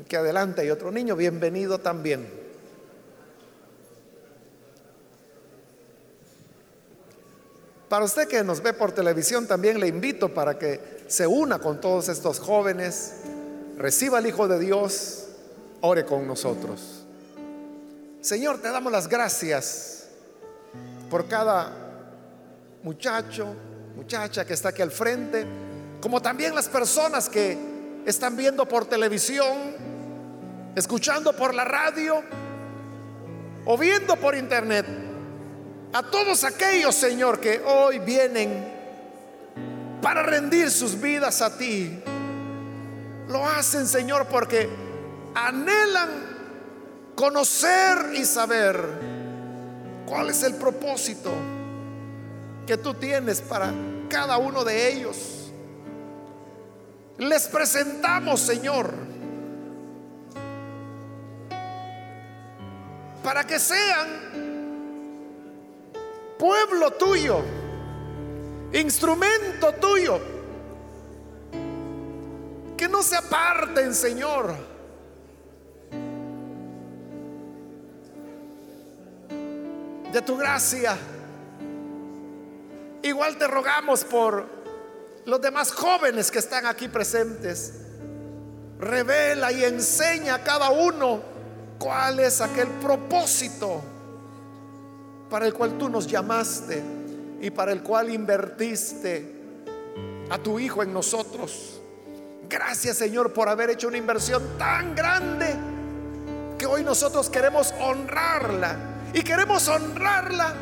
Aquí 0.00 0.14
adelante 0.16 0.60
hay 0.60 0.70
otro 0.70 0.92
niño, 0.92 1.16
bienvenido 1.16 1.78
también. 1.78 2.43
Para 7.94 8.06
usted 8.06 8.26
que 8.26 8.42
nos 8.42 8.60
ve 8.60 8.72
por 8.72 8.90
televisión, 8.90 9.46
también 9.46 9.78
le 9.78 9.86
invito 9.86 10.34
para 10.34 10.58
que 10.58 11.04
se 11.06 11.28
una 11.28 11.60
con 11.60 11.80
todos 11.80 12.08
estos 12.08 12.40
jóvenes, 12.40 13.18
reciba 13.78 14.18
al 14.18 14.26
Hijo 14.26 14.48
de 14.48 14.58
Dios, 14.58 15.26
ore 15.80 16.04
con 16.04 16.26
nosotros. 16.26 17.04
Señor, 18.20 18.60
te 18.60 18.68
damos 18.70 18.90
las 18.90 19.06
gracias 19.06 20.08
por 21.08 21.28
cada 21.28 21.70
muchacho, 22.82 23.54
muchacha 23.94 24.44
que 24.44 24.54
está 24.54 24.70
aquí 24.70 24.82
al 24.82 24.90
frente, 24.90 25.46
como 26.00 26.20
también 26.20 26.52
las 26.52 26.68
personas 26.68 27.28
que 27.28 27.56
están 28.06 28.36
viendo 28.36 28.66
por 28.66 28.86
televisión, 28.86 29.56
escuchando 30.74 31.32
por 31.32 31.54
la 31.54 31.64
radio 31.64 32.24
o 33.64 33.78
viendo 33.78 34.16
por 34.16 34.34
internet. 34.34 34.84
A 35.94 36.02
todos 36.02 36.42
aquellos, 36.42 36.92
Señor, 36.92 37.38
que 37.38 37.62
hoy 37.64 38.00
vienen 38.00 38.68
para 40.02 40.24
rendir 40.24 40.68
sus 40.68 41.00
vidas 41.00 41.40
a 41.40 41.56
ti. 41.56 42.02
Lo 43.28 43.46
hacen, 43.48 43.86
Señor, 43.86 44.26
porque 44.26 44.68
anhelan 45.36 46.10
conocer 47.14 48.12
y 48.12 48.24
saber 48.24 48.84
cuál 50.04 50.30
es 50.30 50.42
el 50.42 50.56
propósito 50.56 51.30
que 52.66 52.76
tú 52.76 52.94
tienes 52.94 53.40
para 53.40 53.72
cada 54.08 54.36
uno 54.36 54.64
de 54.64 54.92
ellos. 54.94 55.52
Les 57.18 57.46
presentamos, 57.46 58.40
Señor, 58.40 58.92
para 63.22 63.44
que 63.44 63.60
sean 63.60 64.43
pueblo 66.38 66.90
tuyo, 66.92 67.40
instrumento 68.72 69.72
tuyo, 69.74 70.20
que 72.76 72.88
no 72.88 73.02
se 73.02 73.16
aparten, 73.16 73.94
Señor 73.94 74.74
de 80.14 80.22
tu 80.22 80.36
gracia. 80.36 80.96
Igual 83.02 83.36
te 83.36 83.48
rogamos 83.48 84.04
por 84.04 84.48
los 85.26 85.40
demás 85.40 85.72
jóvenes 85.72 86.30
que 86.30 86.38
están 86.38 86.66
aquí 86.66 86.86
presentes. 86.86 87.74
Revela 88.78 89.50
y 89.50 89.64
enseña 89.64 90.36
a 90.36 90.44
cada 90.44 90.70
uno 90.70 91.20
cuál 91.80 92.20
es 92.20 92.40
aquel 92.40 92.68
propósito 92.80 93.82
para 95.34 95.46
el 95.46 95.52
cual 95.52 95.76
tú 95.76 95.88
nos 95.88 96.06
llamaste 96.06 96.80
y 97.40 97.50
para 97.50 97.72
el 97.72 97.82
cual 97.82 98.08
invertiste 98.08 99.34
a 100.30 100.38
tu 100.38 100.60
Hijo 100.60 100.80
en 100.84 100.92
nosotros. 100.92 101.80
Gracias 102.48 102.98
Señor 102.98 103.32
por 103.32 103.48
haber 103.48 103.70
hecho 103.70 103.88
una 103.88 103.96
inversión 103.96 104.56
tan 104.56 104.94
grande 104.94 105.52
que 106.56 106.66
hoy 106.66 106.84
nosotros 106.84 107.28
queremos 107.30 107.74
honrarla 107.80 108.76
y 109.12 109.22
queremos 109.22 109.66
honrarla 109.66 110.54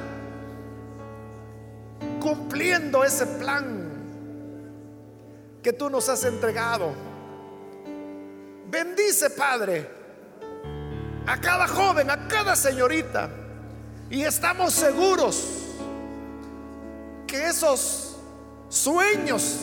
cumpliendo 2.19 3.05
ese 3.05 3.27
plan 3.27 3.91
que 5.63 5.75
tú 5.75 5.91
nos 5.91 6.09
has 6.09 6.25
entregado. 6.25 6.95
Bendice, 8.71 9.29
Padre, 9.29 9.87
a 11.27 11.39
cada 11.39 11.69
joven, 11.69 12.09
a 12.09 12.27
cada 12.27 12.57
señorita. 12.57 13.42
Y 14.13 14.23
estamos 14.23 14.73
seguros 14.73 15.45
que 17.27 17.49
esos 17.49 18.17
sueños 18.69 19.57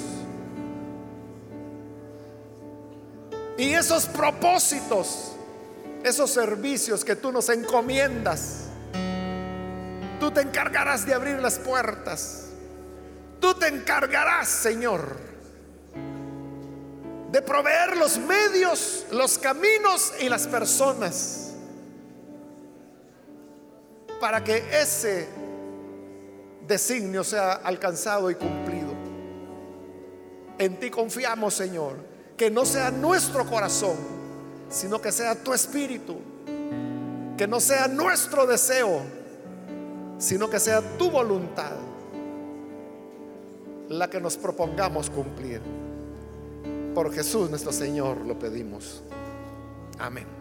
y 3.58 3.74
esos 3.74 4.08
propósitos, 4.08 5.34
esos 6.04 6.32
servicios 6.32 7.06
que 7.06 7.16
tú 7.16 7.32
nos 7.32 7.48
encomiendas, 7.48 8.70
Tú 10.20 10.32
te 10.32 10.42
encargarás 10.42 11.06
de 11.06 11.14
abrir 11.14 11.40
las 11.40 11.58
puertas. 11.58 12.48
Tú 13.40 13.54
te 13.54 13.68
encargarás, 13.68 14.50
Señor, 14.50 15.18
de 17.32 17.42
proveer 17.42 17.96
los 17.96 18.18
medios, 18.18 19.06
los 19.12 19.38
caminos 19.38 20.12
y 20.20 20.28
las 20.28 20.46
personas 20.46 21.49
para 24.20 24.44
que 24.44 24.64
ese 24.72 25.28
designio 26.68 27.24
sea 27.24 27.54
alcanzado 27.54 28.30
y 28.30 28.36
cumplido. 28.36 28.90
En 30.58 30.80
ti 30.80 30.90
confiamos, 30.90 31.54
Señor, 31.54 31.98
que 32.36 32.50
no 32.50 32.66
sea 32.66 32.92
nuestro 32.92 33.46
corazón, 33.46 33.98
sino 34.70 35.02
que 35.02 35.12
sea 35.12 35.36
tu 35.36 35.54
espíritu, 35.54 36.18
que 37.38 37.48
no 37.48 37.60
sea 37.60 37.88
nuestro 37.88 38.46
deseo 38.46 39.20
sino 40.20 40.50
que 40.50 40.60
sea 40.60 40.82
tu 40.98 41.10
voluntad 41.10 41.72
la 43.88 44.08
que 44.10 44.20
nos 44.20 44.38
propongamos 44.38 45.10
cumplir. 45.10 45.62
Por 46.94 47.12
Jesús 47.12 47.50
nuestro 47.50 47.72
Señor 47.72 48.18
lo 48.26 48.38
pedimos. 48.38 49.02
Amén. 49.98 50.39